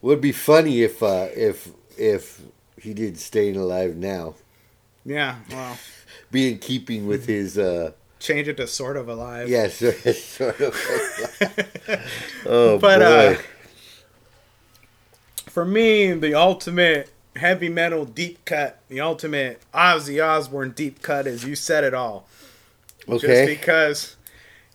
[0.00, 2.40] Would be funny if uh, if if
[2.80, 4.34] he did Staying Alive now,
[5.04, 5.78] Yeah, well,
[6.32, 7.56] be in keeping with his.
[7.58, 9.48] Uh, change it to sort of alive.
[9.48, 10.74] yeah, sort sort of.
[12.46, 13.04] oh But, boy.
[13.04, 13.36] uh,
[15.50, 21.44] for me, the ultimate heavy metal deep cut, the ultimate Ozzy Osbourne deep cut is
[21.44, 22.26] you said it all.
[23.08, 23.26] Okay.
[23.26, 24.16] Just because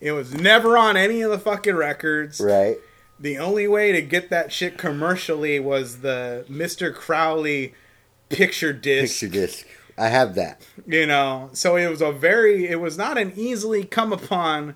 [0.00, 2.40] it was never on any of the fucking records.
[2.40, 2.76] right.
[3.20, 6.94] The only way to get that shit commercially was the Mr.
[6.94, 7.74] Crowley
[8.28, 9.20] picture disc.
[9.20, 9.66] Picture disc.
[9.98, 10.62] I have that.
[10.86, 14.74] You know, so it was a very, it was not an easily come upon,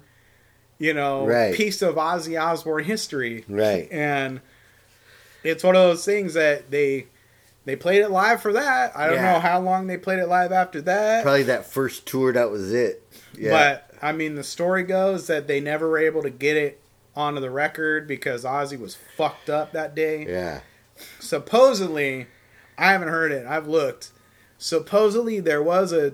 [0.79, 1.55] you know, Right.
[1.55, 3.45] piece of Ozzy Osbourne history.
[3.49, 3.89] Right.
[3.91, 4.41] and
[5.45, 7.07] it's one of those things that they
[7.65, 8.93] they played it live for that.
[8.97, 9.35] I don't Yeah.
[9.35, 12.33] know how long they played it live after that, Probably that first tour.
[12.33, 13.03] That was it.
[13.39, 13.51] Yeah.
[13.51, 16.81] but I mean, the story goes that they never were able to get it
[17.15, 20.27] onto the record because Ozzy was fucked up that day.
[20.29, 20.61] yeah.
[21.21, 22.27] Supposedly,
[22.79, 23.47] I haven't heard it.
[23.47, 24.11] I've looked.
[24.67, 26.13] Supposedly there was a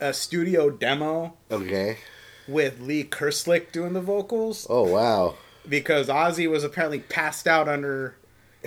[0.00, 1.98] a studio demo Okay.
[2.48, 5.36] with Lee Kerslake doing the vocals Oh wow.
[5.68, 8.16] because Ozzy was apparently passed out under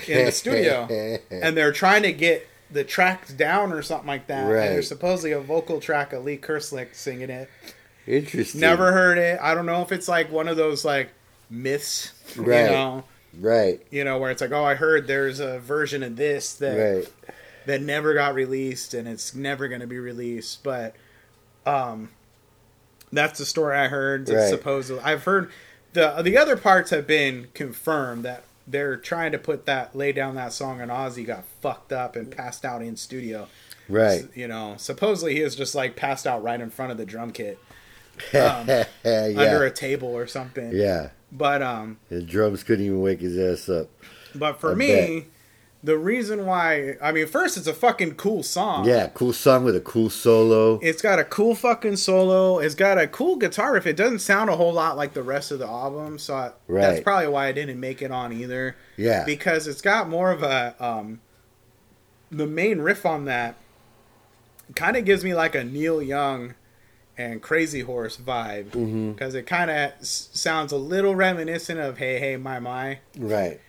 [0.07, 0.87] in the studio,
[1.29, 4.43] and they're trying to get the tracks down or something like that.
[4.49, 4.63] Right.
[4.67, 7.49] And there's supposedly a vocal track of Lee Kerslake singing it.
[8.07, 8.61] Interesting.
[8.61, 9.39] Never heard it.
[9.41, 11.09] I don't know if it's like one of those like
[11.49, 12.63] myths, Right.
[12.63, 13.03] you know,
[13.39, 13.81] Right.
[13.91, 17.07] you know, where it's like, oh, I heard there's a version of this that Right.
[17.65, 20.63] That never got released and it's never going to be released.
[20.63, 20.95] But
[21.65, 22.09] um,
[23.11, 24.29] that's the story I heard.
[24.29, 24.49] Right.
[24.49, 25.51] Supposedly, I've heard
[25.93, 30.35] the the other parts have been confirmed that they're trying to put that lay down
[30.35, 33.47] that song and Ozzy got fucked up and passed out in studio.
[33.89, 34.25] Right.
[34.33, 37.31] You know, supposedly he was just like passed out right in front of the drum
[37.31, 37.59] kit
[38.33, 38.85] um, yeah.
[39.03, 40.71] under a table or something.
[40.73, 41.09] yeah.
[41.31, 43.87] But um, His drums couldn't even wake his ass up.
[44.35, 45.25] but for I me,
[45.83, 48.85] the reason why I mean, first it's a fucking cool song.
[48.85, 50.79] Yeah, cool song with a cool solo.
[50.79, 52.59] It's got a cool fucking solo.
[52.59, 53.87] It's got a cool guitar riff.
[53.87, 57.01] It doesn't sound a whole lot like the rest of the album, so I, that's
[57.01, 58.75] probably why I didn't make it on either.
[58.97, 59.23] Yeah.
[59.25, 61.19] Because it's got more of a um,
[62.31, 63.55] the main riff on that
[64.75, 66.53] kind of gives me like a Neil Young
[67.17, 68.71] and Crazy Horse vibe
[69.13, 72.99] because it kind of s- sounds a little reminiscent of Hey Hey My My.
[73.17, 73.59] Right.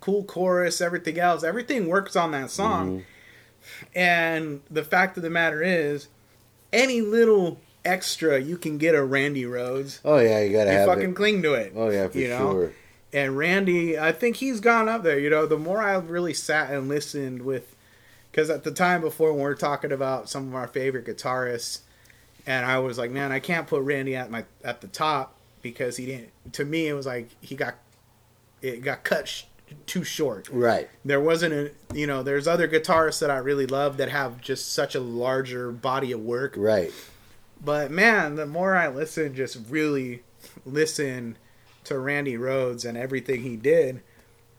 [0.00, 2.90] Cool chorus, everything else, everything works on that song.
[2.90, 3.98] Mm-hmm.
[3.98, 6.08] And the fact of the matter is,
[6.72, 10.88] any little extra you can get a Randy Rhoads, Oh yeah, you gotta you have
[10.88, 11.16] fucking it.
[11.16, 11.72] cling to it.
[11.76, 12.52] Oh yeah, for you know?
[12.52, 12.72] sure.
[13.12, 15.18] And Randy, I think he's gone up there.
[15.18, 17.74] You know, the more I really sat and listened with,
[18.30, 21.80] because at the time before when we were talking about some of our favorite guitarists,
[22.46, 25.96] and I was like, man, I can't put Randy at my at the top because
[25.96, 26.30] he didn't.
[26.52, 27.74] To me, it was like he got
[28.62, 29.44] it got cut
[29.86, 30.48] too short.
[30.50, 30.88] Right.
[31.04, 32.22] There wasn't a you know.
[32.22, 36.20] There's other guitarists that I really love that have just such a larger body of
[36.20, 36.54] work.
[36.56, 36.92] Right.
[37.62, 40.22] But man, the more I listen, just really
[40.64, 41.36] listen
[41.84, 44.02] to Randy Rhoads and everything he did,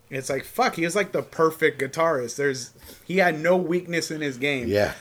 [0.10, 0.76] it's like fuck.
[0.76, 2.36] He was like the perfect guitarist.
[2.36, 2.72] There's
[3.06, 4.68] he had no weakness in his game.
[4.68, 4.94] Yeah.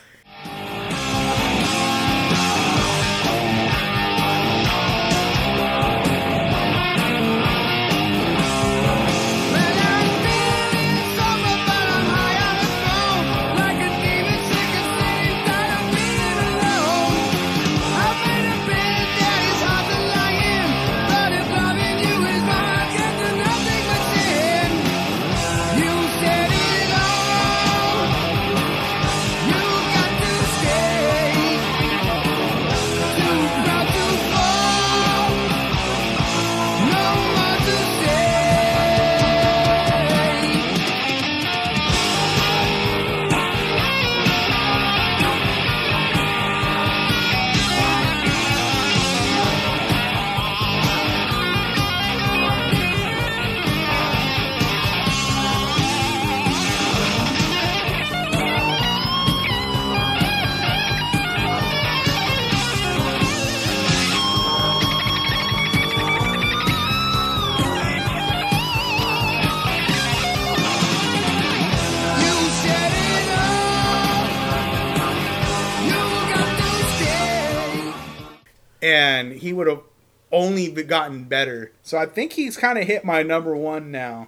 [80.40, 81.72] Only gotten better.
[81.82, 84.26] So I think he's kind of hit my number one now.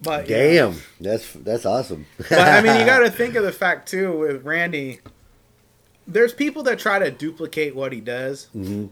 [0.00, 0.80] But Damn.
[1.00, 2.06] That's that's awesome.
[2.18, 5.00] but I mean, you got to think of the fact too with Randy.
[6.06, 8.48] There's people that try to duplicate what he does.
[8.54, 8.90] Mhm.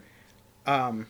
[0.67, 1.07] Um,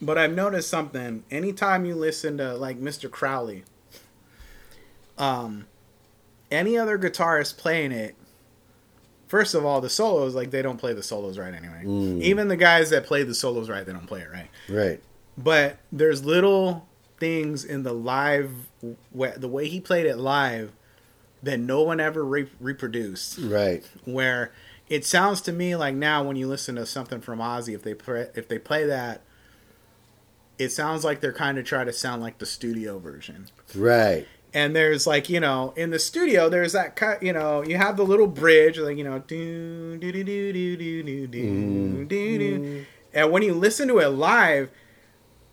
[0.00, 1.24] but I've noticed something.
[1.30, 3.10] Anytime you listen to like Mr.
[3.10, 3.64] Crowley,
[5.18, 5.66] um,
[6.50, 8.14] any other guitarist playing it,
[9.28, 11.82] first of all, the solos like they don't play the solos right anyway.
[11.84, 12.20] Mm.
[12.22, 15.00] Even the guys that play the solos right, they don't play it right Right.
[15.36, 16.86] but there's little
[17.18, 18.50] things in the live
[19.12, 20.72] the way he played it live
[21.42, 23.84] that no one ever re- reproduced Right.
[24.04, 24.52] where
[24.88, 27.94] it sounds to me like now when you listen to something from Ozzy if they
[27.94, 29.22] play, if they play that
[30.58, 34.26] it sounds like they're kind of trying to sound like the studio version Right.
[34.54, 37.96] And there's like you know in the studio there's that cut you know you have
[37.96, 42.08] the little bridge like you know do do do do do do do do mm.
[42.08, 44.70] do do and when you listen to it live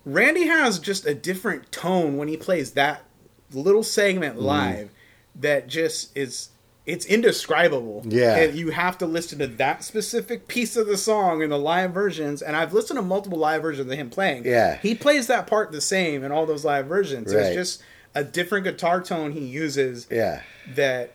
[0.06, 3.04] randy has just a different tone when he plays that
[3.52, 4.42] little segment mm.
[4.42, 4.90] live
[5.36, 6.50] that just is
[6.86, 8.36] it's indescribable Yeah.
[8.36, 11.92] and you have to listen to that specific piece of the song in the live
[11.92, 14.78] versions and i've listened to multiple live versions of him playing Yeah.
[14.78, 17.44] he plays that part the same in all those live versions Right.
[17.48, 17.84] it's just
[18.16, 20.42] a different guitar tone he uses Yeah.
[20.74, 21.12] that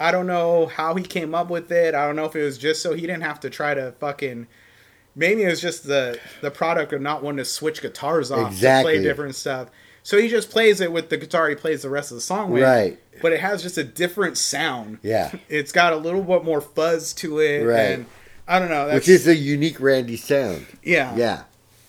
[0.00, 1.94] I don't know how he came up with it.
[1.94, 4.46] I don't know if it was just so he didn't have to try to fucking.
[5.14, 8.80] Maybe it was just the the product of not wanting to switch guitars off to
[8.82, 9.68] play different stuff.
[10.02, 12.50] So he just plays it with the guitar he plays the rest of the song
[12.50, 12.62] with.
[12.62, 12.98] Right.
[13.22, 14.98] But it has just a different sound.
[15.02, 15.32] Yeah.
[15.48, 17.64] It's got a little bit more fuzz to it.
[17.64, 17.78] Right.
[17.80, 18.06] And
[18.46, 18.86] I don't know.
[18.86, 20.66] That's, Which is a unique Randy sound.
[20.82, 21.16] yeah.
[21.16, 21.42] Yeah.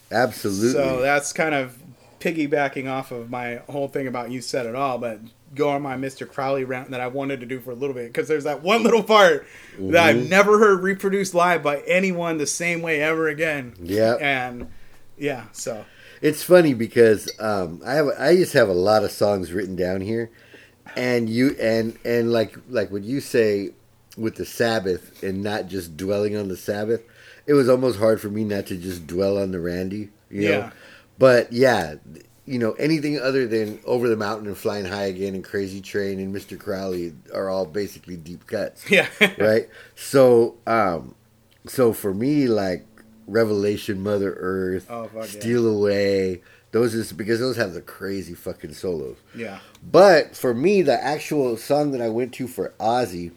[0.10, 0.72] Absolutely.
[0.72, 1.77] So that's kind of
[2.20, 5.20] piggybacking off of my whole thing about you said it all, but
[5.56, 6.28] go on my Mr.
[6.28, 8.84] Crowley rant that I wanted to do for a little bit because there's that one
[8.84, 9.48] little part
[9.90, 10.30] that I've Mm-hmm.
[10.30, 13.76] never heard reproduced live by anyone the same way ever again.
[13.82, 14.68] Yeah, And
[15.18, 15.86] yeah, so
[16.22, 20.02] It's funny because um, I have I just have a lot of songs written down
[20.02, 20.32] here,
[20.96, 23.72] and you and and like like what you say
[24.18, 27.02] with the Sabbath and not just dwelling on the Sabbath,
[27.46, 30.10] it was almost hard for me not to just dwell on the Randy.
[30.30, 30.50] You know?
[30.50, 30.72] Yeah.
[31.20, 31.96] But yeah,
[32.46, 36.20] you know anything other than Over the Mountain and Flying High Again and Crazy Train
[36.20, 36.58] and Mr.
[36.60, 39.08] Crowley are all basically deep cuts yeah.
[39.38, 39.68] right?
[39.96, 41.16] So, um,
[41.66, 42.86] so for me, like
[43.28, 45.40] Revelation, Mother Earth, Oh, fuck yeah.
[45.40, 46.42] Steal Away,
[46.72, 49.18] those is because those have the crazy fucking solos.
[49.36, 49.60] yeah.
[49.90, 53.32] But for me, the actual song that I went to for Ozzy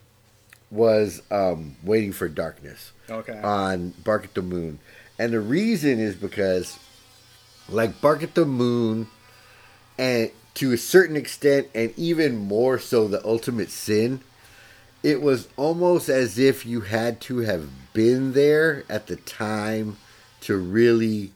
[0.71, 3.39] was um, "Waiting for Darkness" Okay.
[3.43, 4.79] on "Bark at the Moon,"
[5.19, 6.79] and the reason is because,
[7.71, 9.09] like "Bark at the Moon,"
[9.99, 14.21] and to a certain extent, and even more so, the Ultimate Sin,
[15.03, 19.97] it was almost as if you had to have been there at the time
[20.43, 21.33] to really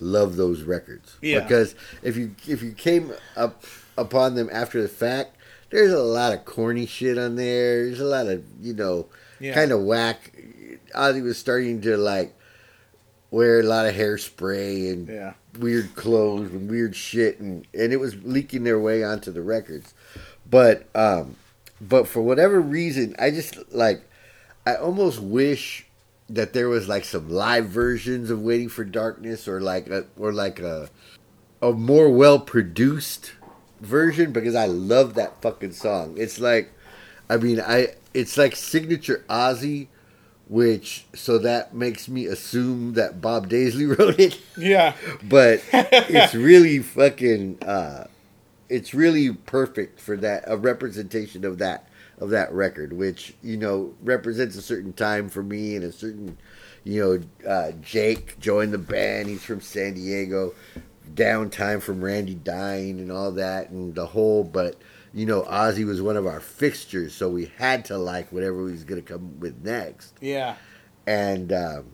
[0.00, 1.16] love those records.
[1.20, 1.40] Yeah.
[1.40, 3.64] Because if you if you came up
[3.96, 5.36] upon them after the fact,
[5.70, 7.84] there's a lot of corny shit on there.
[7.86, 9.06] There's a lot of you know
[9.40, 9.54] Yeah.
[9.54, 10.32] kind of whack.
[10.94, 12.34] Ozzy was starting to like
[13.30, 15.34] wear a lot of hairspray and Yeah.
[15.58, 19.92] weird clothes and weird shit and and it was leaking their way onto the records
[20.48, 21.36] but um
[21.80, 24.02] but for whatever reason i just like
[24.66, 25.86] i almost wish
[26.30, 30.32] that there was like some live versions of waiting for darkness or like a or
[30.32, 30.88] like a
[31.60, 33.32] a more well produced
[33.80, 36.72] version because i love that fucking song it's like
[37.30, 39.86] i mean i it's like signature ozzy
[40.48, 44.94] which so that makes me assume that bob daisley wrote it Yeah.
[45.22, 48.06] but it's really fucking uh
[48.68, 51.88] it's really perfect for that a representation of that
[52.18, 56.36] of that record which you know represents a certain time for me and a certain
[56.84, 57.00] you
[57.44, 60.54] know uh jake joined the band he's from san diego
[61.14, 64.76] downtime from randy dying and all that and the whole but
[65.14, 68.72] you know ozzy was one of our fixtures so we had to like whatever he
[68.72, 70.56] was going to come with next Yeah.
[71.06, 71.86] and um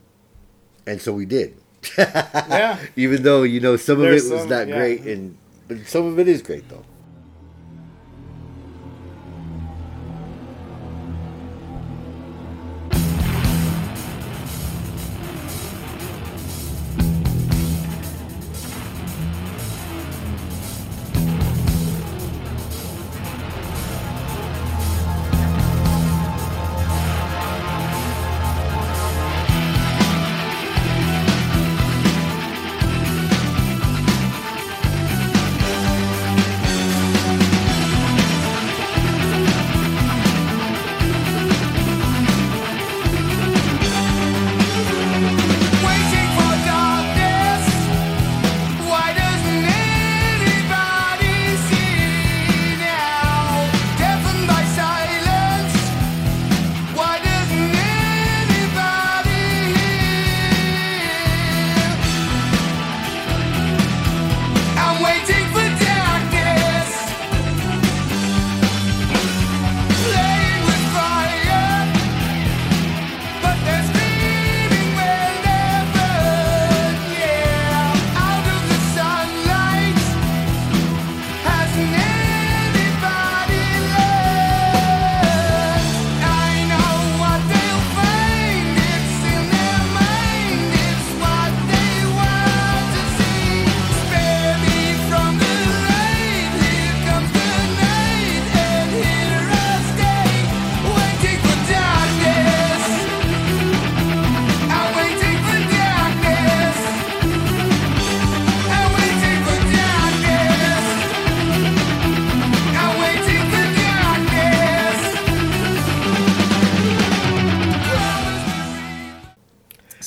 [0.86, 1.56] and so we did
[1.98, 2.78] Yeah.
[2.96, 4.76] even though you know some of it was some- not yeah.
[4.76, 5.36] great and
[5.68, 6.84] but some of it is great though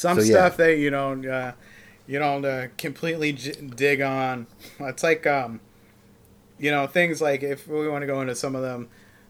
[0.07, 0.31] Some So, yeah.
[0.47, 1.51] stuff that you don't, uh,
[2.07, 4.47] you don't uh, completely j- dig on.
[4.79, 5.59] It's like, um,
[6.59, 8.87] you know things like if we want to go into some of them,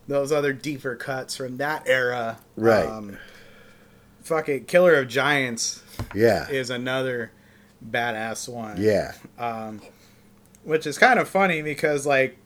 [0.07, 2.85] those other deeper cuts from that era, Right.
[2.85, 3.17] Um,
[4.21, 5.81] fuck it, Killer of Giants
[6.13, 6.47] Yeah.
[6.49, 7.31] is another
[7.83, 8.75] badass one.
[8.79, 9.13] Yeah.
[9.39, 9.81] um,
[10.63, 12.37] which is kind of funny because like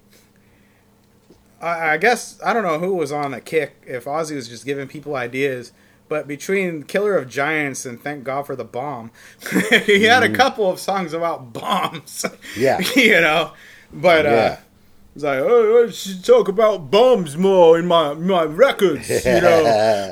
[1.61, 4.65] I, I guess I don't know who was on the kick if Ozzy was just
[4.65, 5.71] giving people ideas,
[6.11, 9.11] but between Killer of Giants and Thank God for the Bomb,
[9.85, 12.25] he had a couple of songs about bombs.
[12.57, 12.79] Yeah.
[12.97, 13.53] you know,
[13.93, 14.59] but uh, Yeah.
[15.15, 19.63] it's like oh, I should talk about bombs more in my my records, you know.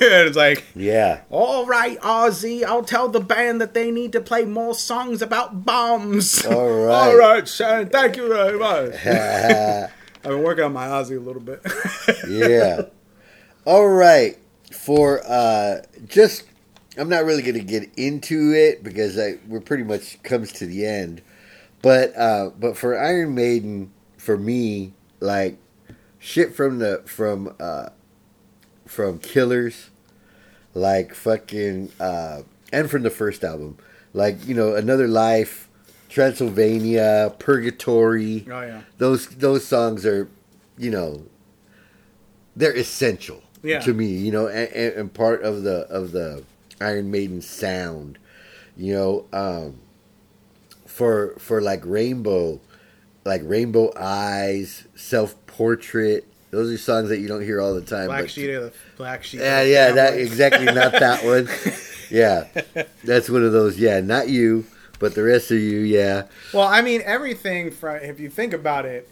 [0.00, 1.22] and it's like yeah.
[1.30, 5.64] all right, Ozzy, I'll tell the band that they need to play more songs about
[5.64, 6.46] bombs.
[6.46, 6.94] All right.
[6.94, 8.94] all right, Shane, thank you very much.
[9.04, 11.60] I've been working on my Ozzy a little bit.
[12.28, 12.82] yeah.
[13.64, 14.38] All right.
[14.82, 16.44] For uh just
[16.96, 20.66] I'm not really going to get into it because I we're pretty much comes to
[20.66, 21.20] the end.
[21.82, 25.58] But uh but for Iron Maiden for me like
[26.18, 27.90] shit from the from uh
[28.86, 29.90] from Killers
[30.72, 32.42] like fucking uh
[32.72, 33.76] and from the first album.
[34.14, 35.68] Like you know Another Life
[36.08, 40.30] Transylvania Purgatory oh yeah, those those songs are
[40.78, 41.26] you know
[42.56, 43.80] they're essential Yeah.
[43.80, 46.44] to me you know and, and, part of the of the
[46.80, 48.18] iron maiden sound
[48.76, 49.78] you know um
[50.86, 52.60] for for like rainbow
[53.24, 58.06] like rainbow eyes self portrait those are songs that you don't hear all the time
[58.06, 59.40] black sheet of the black sheet.
[59.40, 61.48] yeah yeah that exactly not that one
[62.10, 62.46] yeah
[63.04, 64.64] that's one of those yeah not you
[64.98, 68.84] but the rest of you yeah Well, I mean everything from if you think about
[68.84, 69.08] it,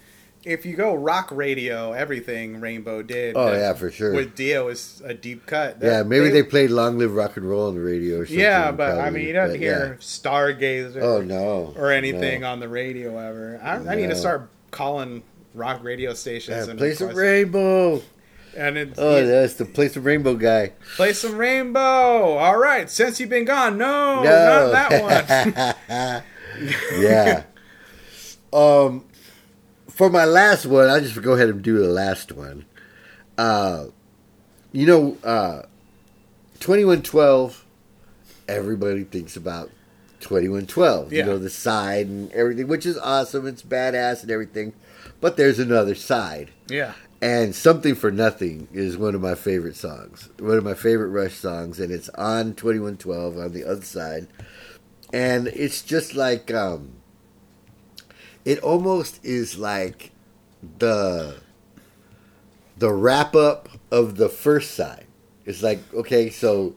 [0.49, 3.37] if you go rock radio, everything Rainbow did.
[3.37, 4.15] Oh, yeah, for sure.
[4.15, 5.79] With Dio is a deep cut.
[5.83, 8.71] yeah maybe they, played long live rock and roll on the radio or something Yeah,
[8.73, 11.03] but I mean, you don't hear Stargazer.
[11.03, 12.51] oh no or anything no.
[12.53, 13.61] on the radio ever.
[13.63, 15.23] I, I need to start calling
[15.55, 18.03] rock radio stations Yeah, and play some rainbow.
[18.57, 20.73] and it's, Oh, that's the play some rainbow guy.
[20.97, 22.39] play some rainbow.
[22.39, 24.71] All right, since you've been gone, no, No.
[24.73, 26.25] not that
[26.59, 26.69] one.
[27.01, 27.43] yeah.
[28.51, 29.05] Um,
[29.99, 32.65] for my last one, I'll just go ahead and do the last one.
[33.37, 33.87] Uh,
[34.71, 35.63] you know, uh,
[36.61, 37.65] twenty one twelve.
[38.49, 39.71] Everybody thinks about
[40.21, 41.13] twenty one twelve.
[41.13, 41.25] Yeah.
[41.25, 43.47] You know the side and everything, which is awesome.
[43.49, 44.73] It's badass and everything.
[45.21, 46.53] But there's another side.
[46.69, 50.29] yeah, And Something for Nothing is one of my favorite songs.
[50.39, 51.81] One of my favorite Rush songs.
[51.81, 54.29] And it's on 2112 on the other side.
[55.13, 56.93] And it's just like, um,
[58.49, 60.11] it almost is like
[60.79, 61.37] the,
[62.79, 65.05] the wrap up of the first side.
[65.45, 66.75] It's like, okay, so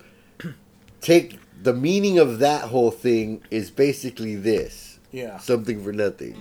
[0.99, 5.37] take the meaning of that whole thing is basically this yeah.
[5.37, 6.37] something for nothing.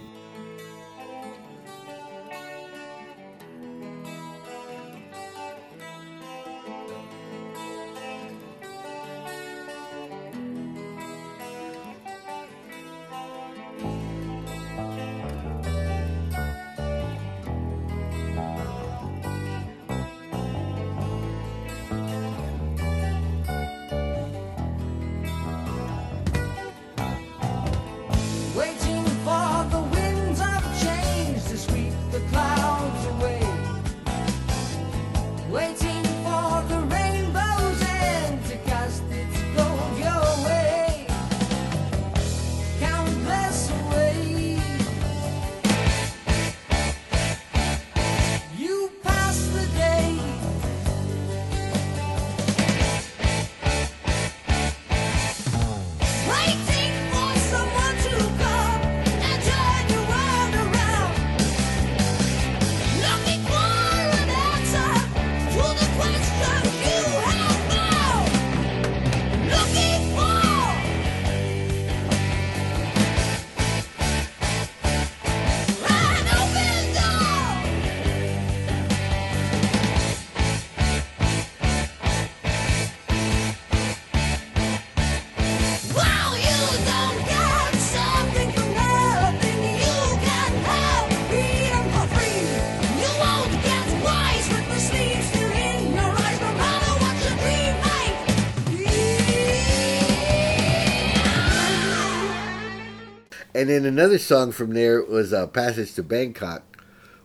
[103.70, 106.62] Then another song from there was uh, "Passage to Bangkok,"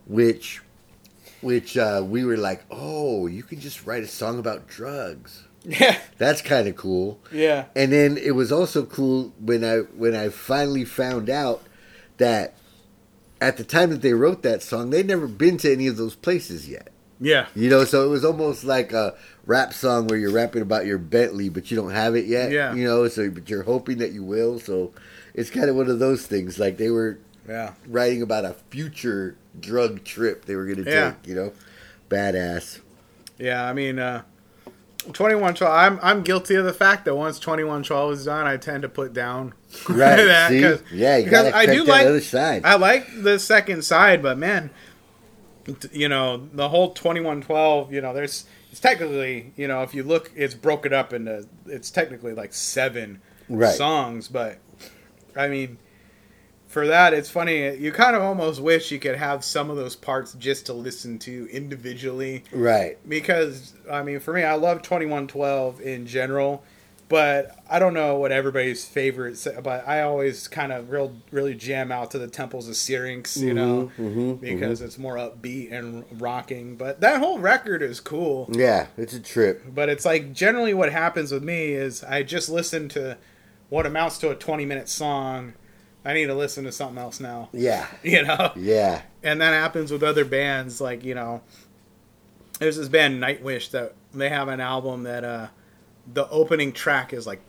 [0.06, 0.62] which,
[1.40, 5.44] which uh, we were like, "Oh, you can just write a song about drugs.
[5.64, 10.14] Yeah, That's kind of cool." yeah, And then it was also cool when I when
[10.14, 11.62] I finally found out
[12.18, 12.54] that
[13.40, 16.14] at the time that they wrote that song, they'd never been to any of those
[16.14, 16.88] places yet.
[17.20, 17.46] Yeah.
[17.54, 19.14] You know, so it was almost like a
[19.46, 22.50] rap song where you're rapping about your Bentley, but you don't have it yet.
[22.50, 22.74] Yeah.
[22.74, 24.58] You know, so but you're hoping that you will.
[24.60, 24.92] So
[25.36, 26.58] it's kind of one of those things.
[26.58, 27.18] Like they were
[27.48, 27.74] Yeah.
[27.86, 31.10] writing about a future drug trip they were going to Yeah.
[31.22, 31.28] take.
[31.28, 31.52] You know,
[32.10, 32.80] badass.
[33.38, 34.22] Yeah, I mean, uh,
[35.12, 38.88] 2112, I'm, I'm guilty of the fact that once 2112 is done, I tend to
[38.88, 39.52] put down
[39.88, 40.16] Right.
[40.16, 40.48] that.
[40.50, 40.60] See?
[40.96, 42.64] yeah, you because I do like- other side.
[42.64, 44.70] I like the second side, but man,
[45.92, 50.30] you know, the whole 2112, you know, there's, it's technically, you know, if you look,
[50.34, 53.74] it's broken up into, it's technically like seven Right.
[53.76, 54.58] songs, but
[55.36, 55.78] I mean,
[56.66, 57.76] for that, it's funny.
[57.76, 61.18] You kind of almost wish you could have some of those parts just to listen
[61.20, 62.98] to individually right.
[63.08, 66.64] because I mean, for me, I love Twenty One Twelve in general,
[67.08, 69.46] but I don't know what everybody's favorite.
[69.62, 73.54] But I always kind of real really jam out to the Temples of Syrinx, you
[73.54, 76.74] know, mhm, because it's more upbeat and rocking.
[76.74, 78.48] But that whole record is cool.
[78.52, 79.62] Yeah, it's a trip.
[79.72, 83.16] But it's like generally what happens with me is I just listen to
[83.68, 85.54] what amounts to a twenty minute song.
[86.04, 87.86] I need to listen to something else now, Yeah.
[88.04, 89.02] you know Yeah.
[89.24, 91.42] and that happens with other bands like you know
[92.58, 95.48] there's this band nightwish that they have an album that uh
[96.12, 97.40] the opening track is like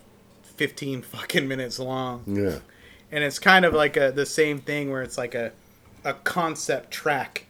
[0.56, 2.60] 15 fucking minutes long Yeah.
[3.11, 5.52] and it's kind of like a the same thing where it's like a
[6.03, 7.45] a concept track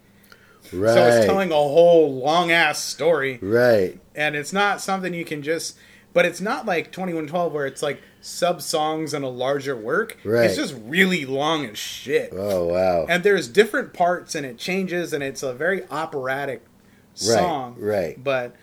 [0.73, 0.93] Right.
[0.93, 3.97] so it's telling a whole long ass story right.
[4.13, 5.77] and it's not something you can just
[6.17, 10.45] but it's not like 2112 where it's like sub songs and a larger work Right.
[10.45, 13.05] it's just really long as shit Oh wow.
[13.07, 16.65] and there's different parts and it changes and it's a very operatic
[17.13, 18.21] song right.
[18.23, 18.55] but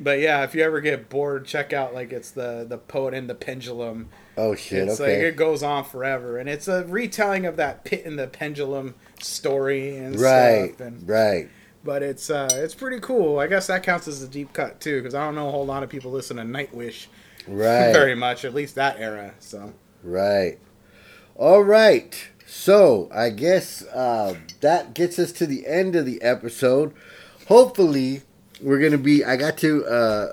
[0.00, 3.30] but yeah if you ever get bored check out like it's the the poet and
[3.30, 4.88] the pendulum oh shit.
[4.88, 5.18] it's okay.
[5.18, 8.96] like it goes on forever and it's a retelling of that pit and the pendulum
[9.20, 10.74] story and right.
[10.74, 11.48] stuff and Right.
[11.88, 15.00] But it's uh it's pretty cool i guess that counts as a deep cut too
[15.00, 17.06] because i don't know a whole lot of people listen to nightwish
[17.46, 17.92] Right.
[17.94, 19.72] very much at least that era so
[20.04, 20.58] Right.
[21.34, 22.14] All right.
[22.46, 26.92] So I guess uh, that gets us to the end of the episode.
[27.46, 28.22] Hopefully,
[28.62, 29.24] we're gonna be.
[29.24, 30.32] I got to uh,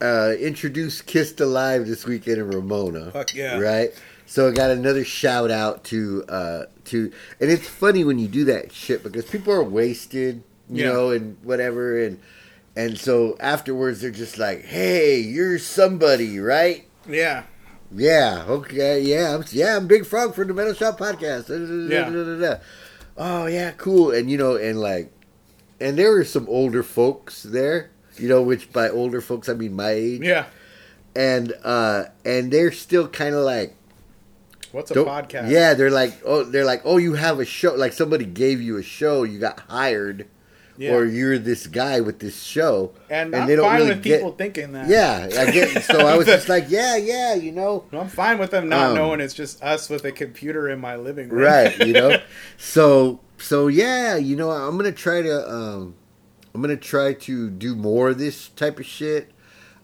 [0.00, 3.10] uh, introduce Kissed Alive this weekend in Ramona.
[3.12, 3.58] Fuck yeah.
[3.58, 3.90] Right.
[4.26, 8.44] So I got another shout out to uh, to, and it's funny when you do
[8.46, 10.92] that shit because people are wasted, you Yeah.
[10.92, 12.18] know, and whatever, and
[12.76, 17.44] and so afterwards they're just like, "Hey, you're somebody, right?" yeah
[17.94, 21.48] Yeah, okay, yeah, I'm, yeah, I'm Big Frog from the Metal Shop Podcast.
[21.90, 22.58] Yeah.
[23.18, 24.10] Oh yeah, cool.
[24.12, 25.10] And you know, and like,
[25.80, 27.90] and there were some older folks there.
[28.18, 30.20] You know, which by older folks I mean my age.
[30.22, 30.46] yeah
[31.14, 33.74] And uh, and they're still kind of like,
[34.72, 37.74] what's a don't- podcast Yeah, they're like, oh, they're like, oh, you have a show.
[37.74, 40.26] Like somebody gave you a show, you got hired,
[40.78, 40.92] Yeah.
[40.94, 44.02] or you're this guy with this show, and, and I'm they don't fine really with
[44.02, 45.84] get- people thinking that Yeah, I get.
[45.84, 47.84] So I was just like, yeah, yeah, you know.
[47.92, 50.96] I'm fine with them not Um, knowing it's just us with a computer in my
[50.96, 51.42] living room.
[51.42, 52.18] right you know
[52.58, 55.94] so so yeah you know i'm gonna try to um
[56.54, 59.30] i'm gonna try to do more of this type of shit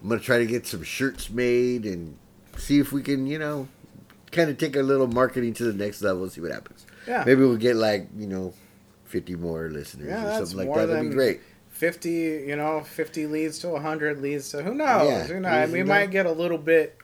[0.01, 2.17] i'm gonna try to get some shirts made and
[2.57, 3.67] see if we can you know
[4.31, 7.23] kind of take a little marketing to the next level and see what happens yeah.
[7.25, 8.53] maybe we'll get like you know
[9.13, 12.09] 50 more listeners Yeah, or that's something like more that that'd than- be great 50,
[12.11, 15.07] you know, 50 leads to 100 leads to who knows?
[15.09, 15.71] Yeah, who knows?
[15.71, 16.97] We might get a little bit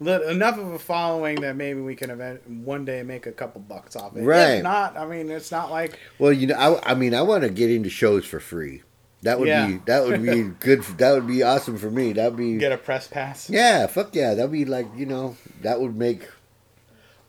[0.00, 3.96] enough of a following that maybe we can event, one day make a couple bucks
[3.96, 4.22] off it.
[4.22, 4.56] Right.
[4.56, 7.42] If not, I mean, it's not like well you know i, I mean i want
[7.44, 8.82] to get into shows for free
[9.22, 9.66] that would Yeah.
[9.68, 12.76] be that would be good that would be awesome for me that'd be get a
[12.76, 13.48] press pass.
[13.48, 14.34] Yeah, fuck yeah.
[14.34, 16.28] That'd be like, you know, that would make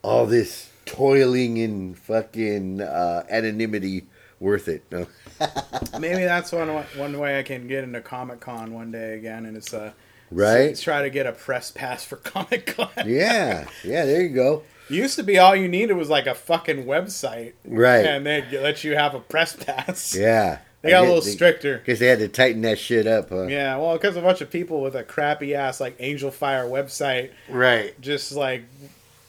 [0.04, 4.06] all this toiling in fucking uh, anonymity
[4.40, 4.84] worth it.
[4.92, 5.08] No.
[6.00, 9.58] Maybe that's one one way I can get into Comic Con one day again, and
[9.58, 9.92] it's uh,
[10.32, 10.72] Right?
[10.72, 12.90] s- try to get a press pass for Comic Con.
[13.06, 14.64] Yeah, yeah, there you go.
[14.90, 18.06] Used to be all you needed was like a fucking website, Right.
[18.06, 20.16] and they'd let you have a press pass.
[20.20, 20.60] Yeah.
[20.82, 21.80] They got a little stricter.
[21.80, 23.48] Because they had to tighten that shit up, huh?
[23.48, 27.32] Yeah, well, because a bunch of people with a crappy ass like Angel Fire website,
[27.50, 28.00] Right.
[28.00, 28.66] just like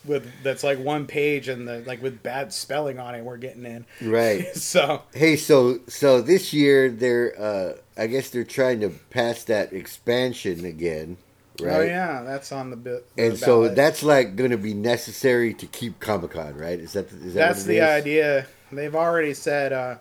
[0.07, 3.65] with that's like one page and the like with bad spelling on it, we're getting
[3.65, 3.85] in.
[4.01, 4.45] Right.
[4.55, 9.73] So Hey, so so this year they're uh I guess they're trying to pass that
[9.73, 11.17] expansion again,
[11.61, 11.75] right?
[11.75, 13.07] oh yeah, that's on the bit.
[13.17, 16.79] And so that's like going to be necessary to keep Comic Con, right?
[16.79, 17.83] Is that is that that's the is?
[17.83, 18.45] idea.
[18.71, 19.95] They've already said uh,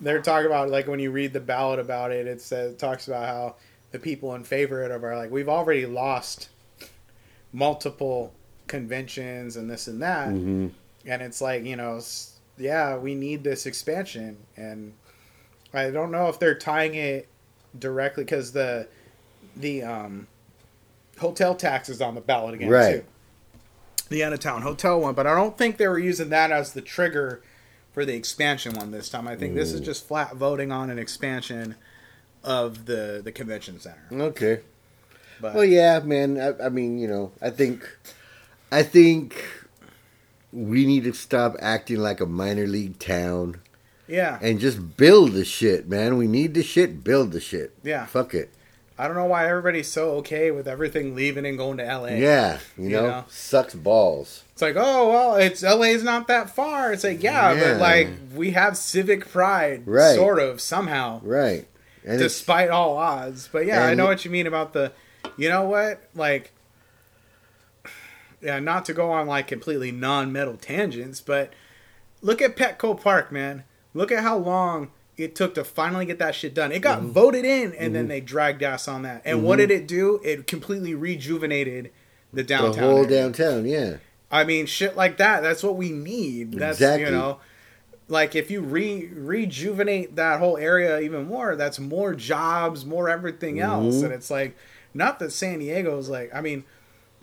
[0.00, 3.08] they're talking about like when you read the ballot about it, it says it talks
[3.08, 3.56] about how
[3.92, 6.48] the people in favor of it are like we've already lost
[7.52, 8.34] multiple
[8.66, 10.70] conventions and this and that, Mhm.
[11.06, 12.00] and it's like you know
[12.56, 14.92] yeah, we need this expansion, and
[15.72, 17.28] I don't know if they're tying it
[17.78, 18.86] directly because the
[19.56, 20.26] the um,
[21.18, 22.96] hotel tax is on the ballot again Right.
[22.96, 23.04] too.
[24.10, 26.72] The out of town hotel one, but I don't think they were using that as
[26.72, 27.40] the trigger
[27.92, 29.26] for the expansion one this time.
[29.28, 29.84] I think this is Mm.
[29.84, 31.74] just flat voting on an expansion
[32.42, 34.02] of the the convention center.
[34.12, 34.60] Okay.
[35.40, 36.38] But Well, yeah, man.
[36.40, 37.88] I, I mean, you know, I think,
[38.74, 39.44] I think
[40.52, 43.60] we need to stop acting like a minor league town
[44.06, 46.16] yeah, and just build the shit, man.
[46.18, 47.02] We need the shit.
[47.02, 47.72] Build the shit.
[47.82, 48.06] yeah.
[48.06, 48.50] Fuck it.
[48.96, 52.10] I don't know why everybody's so okay with everything leaving and going to LA.
[52.10, 53.24] Yeah, you You know, know?
[53.28, 54.44] sucks balls.
[54.52, 56.92] It's like, oh well, it's LA's not that far.
[56.92, 57.72] It's like, yeah, Yeah.
[57.72, 60.14] but like we have civic pride, Right.
[60.14, 61.66] sort of somehow, Right.
[62.06, 63.48] And despite all odds.
[63.50, 64.92] But yeah, I know what you mean about the.
[65.38, 66.00] You know what?
[66.14, 66.52] Like,
[68.44, 71.52] yeah, not to go on like completely non-metal tangents, but
[72.22, 73.64] look at Petco Park, man.
[73.94, 76.72] Look at how long it took to finally get that shit done.
[76.72, 77.10] It got Mm-hmm.
[77.10, 79.22] voted in, and then they dragged ass on that.
[79.24, 80.20] And what did it do?
[80.24, 81.90] It completely rejuvenated
[82.32, 82.72] the downtown.
[82.72, 83.08] the whole area.
[83.22, 83.96] downtown, yeah.
[84.30, 85.42] I mean, shit like that.
[85.42, 86.54] That's what we need.
[86.54, 87.04] That's Exactly.
[87.06, 87.38] you know,
[88.08, 93.60] like if you re rejuvenate that whole area even more, that's more jobs, more everything
[93.60, 93.96] else.
[93.96, 94.04] Mhm.
[94.06, 94.56] And it's like,
[94.92, 96.34] not that San Diego's like.
[96.34, 96.64] I mean,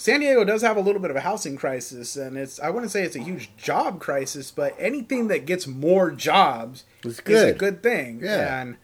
[0.02, 2.92] San Diego does have a little bit of a housing crisis, and it's I wouldn't
[2.92, 7.84] say it's a huge job crisis, but anything that gets more jobs is a good.
[7.84, 8.20] thing.
[8.24, 8.62] Yeah.
[8.62, 8.78] And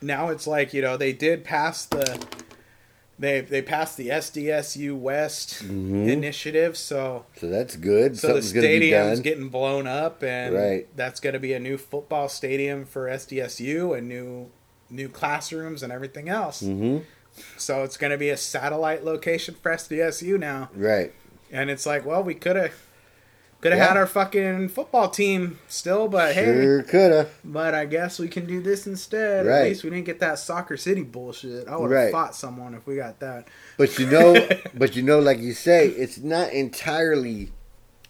[0.00, 2.24] now it's like you know they did pass the.
[3.20, 6.08] They, they passed the SDSU West Mhm.
[6.08, 8.16] initiative, so So that's good.
[8.16, 10.86] so the Something's gonna stadium's getting blown up, and Right.
[10.96, 14.50] that's going to be a new football stadium for SDSU and new
[14.88, 16.60] new classrooms and everything else.
[16.60, 16.98] hmm
[17.56, 21.12] So it's going to be a satellite location for SDSU now, Right.
[21.50, 22.72] and it's like, well, we could have
[23.60, 23.88] could have Yeah.
[23.88, 27.26] had our fucking football team still, but hey, Sure coulda.
[27.44, 29.46] but I guess we can do this instead.
[29.46, 29.56] Right.
[29.62, 31.66] At least we didn't get that Soccer City bullshit.
[31.66, 32.12] I would have Right.
[32.12, 33.48] fought someone if we got that.
[33.76, 37.50] But you know, but you know, like you say, it's not entirely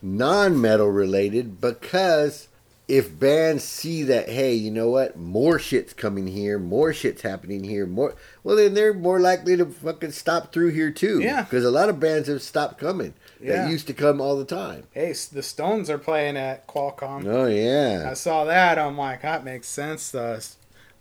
[0.03, 2.49] non-metal related because
[2.89, 7.63] if bands see that, hey, you know what, more shit's coming here, more shit's happening
[7.63, 11.21] here, more, well, then they're more likely to fucking stop through here too.
[11.21, 11.43] Yeah.
[11.43, 13.65] Because a lot of bands have stopped coming Yeah.
[13.65, 14.85] that used to come all the time.
[14.93, 17.27] Hey, the Stones are playing at Qualcomm.
[17.27, 18.09] Oh yeah.
[18.11, 18.79] I saw that.
[18.79, 20.11] I'm like, that makes sense.
[20.11, 20.43] The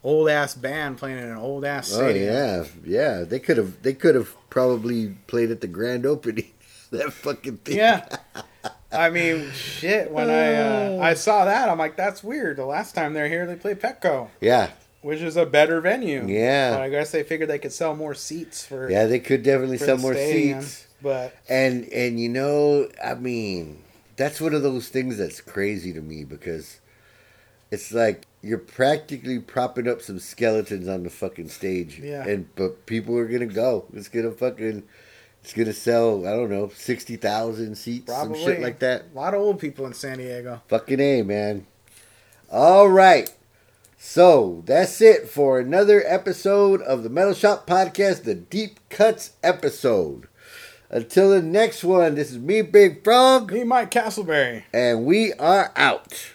[0.04, 3.24] old ass band playing in an old ass Oh yeah, yeah.
[3.24, 3.82] They could have.
[3.82, 6.52] They could have probably played at the grand opening.
[6.92, 7.78] that fucking thing.
[7.78, 8.06] Yeah.
[8.92, 10.12] I mean, shit.
[10.12, 12.58] When I uh, I saw that, I'm like, that's weird.
[12.58, 14.70] The last time they're here, they played Petco, Yeah.
[15.02, 16.26] which is a better venue.
[16.28, 16.72] Yeah.
[16.72, 19.78] But I guess they figured they could sell more seats for Yeah, they could definitely
[19.78, 20.62] sell more stadium.
[20.62, 20.88] seats.
[21.02, 23.84] But And and you know, I mean,
[24.16, 26.80] that's one of those things that's crazy to me because
[27.70, 32.00] it's like you're practically propping up some skeletons on the fucking stage.
[32.00, 32.26] Yeah.
[32.26, 33.86] And but people are gonna go.
[33.94, 34.84] It's gonna fucking
[35.48, 39.06] it's gonna sell, I don't know, sixty thousand seats, probably some shit like that.
[39.14, 40.62] A lot of old people in San Diego.
[40.68, 41.66] Fucking A, man.
[42.52, 43.34] All right.
[43.98, 50.28] So that's it for another episode of the Metal Shop Podcast, the Deep Cuts episode.
[50.90, 54.64] Until the next one, this is me, Big Frog, Me, Mike Castleberry.
[54.74, 56.34] and we are out.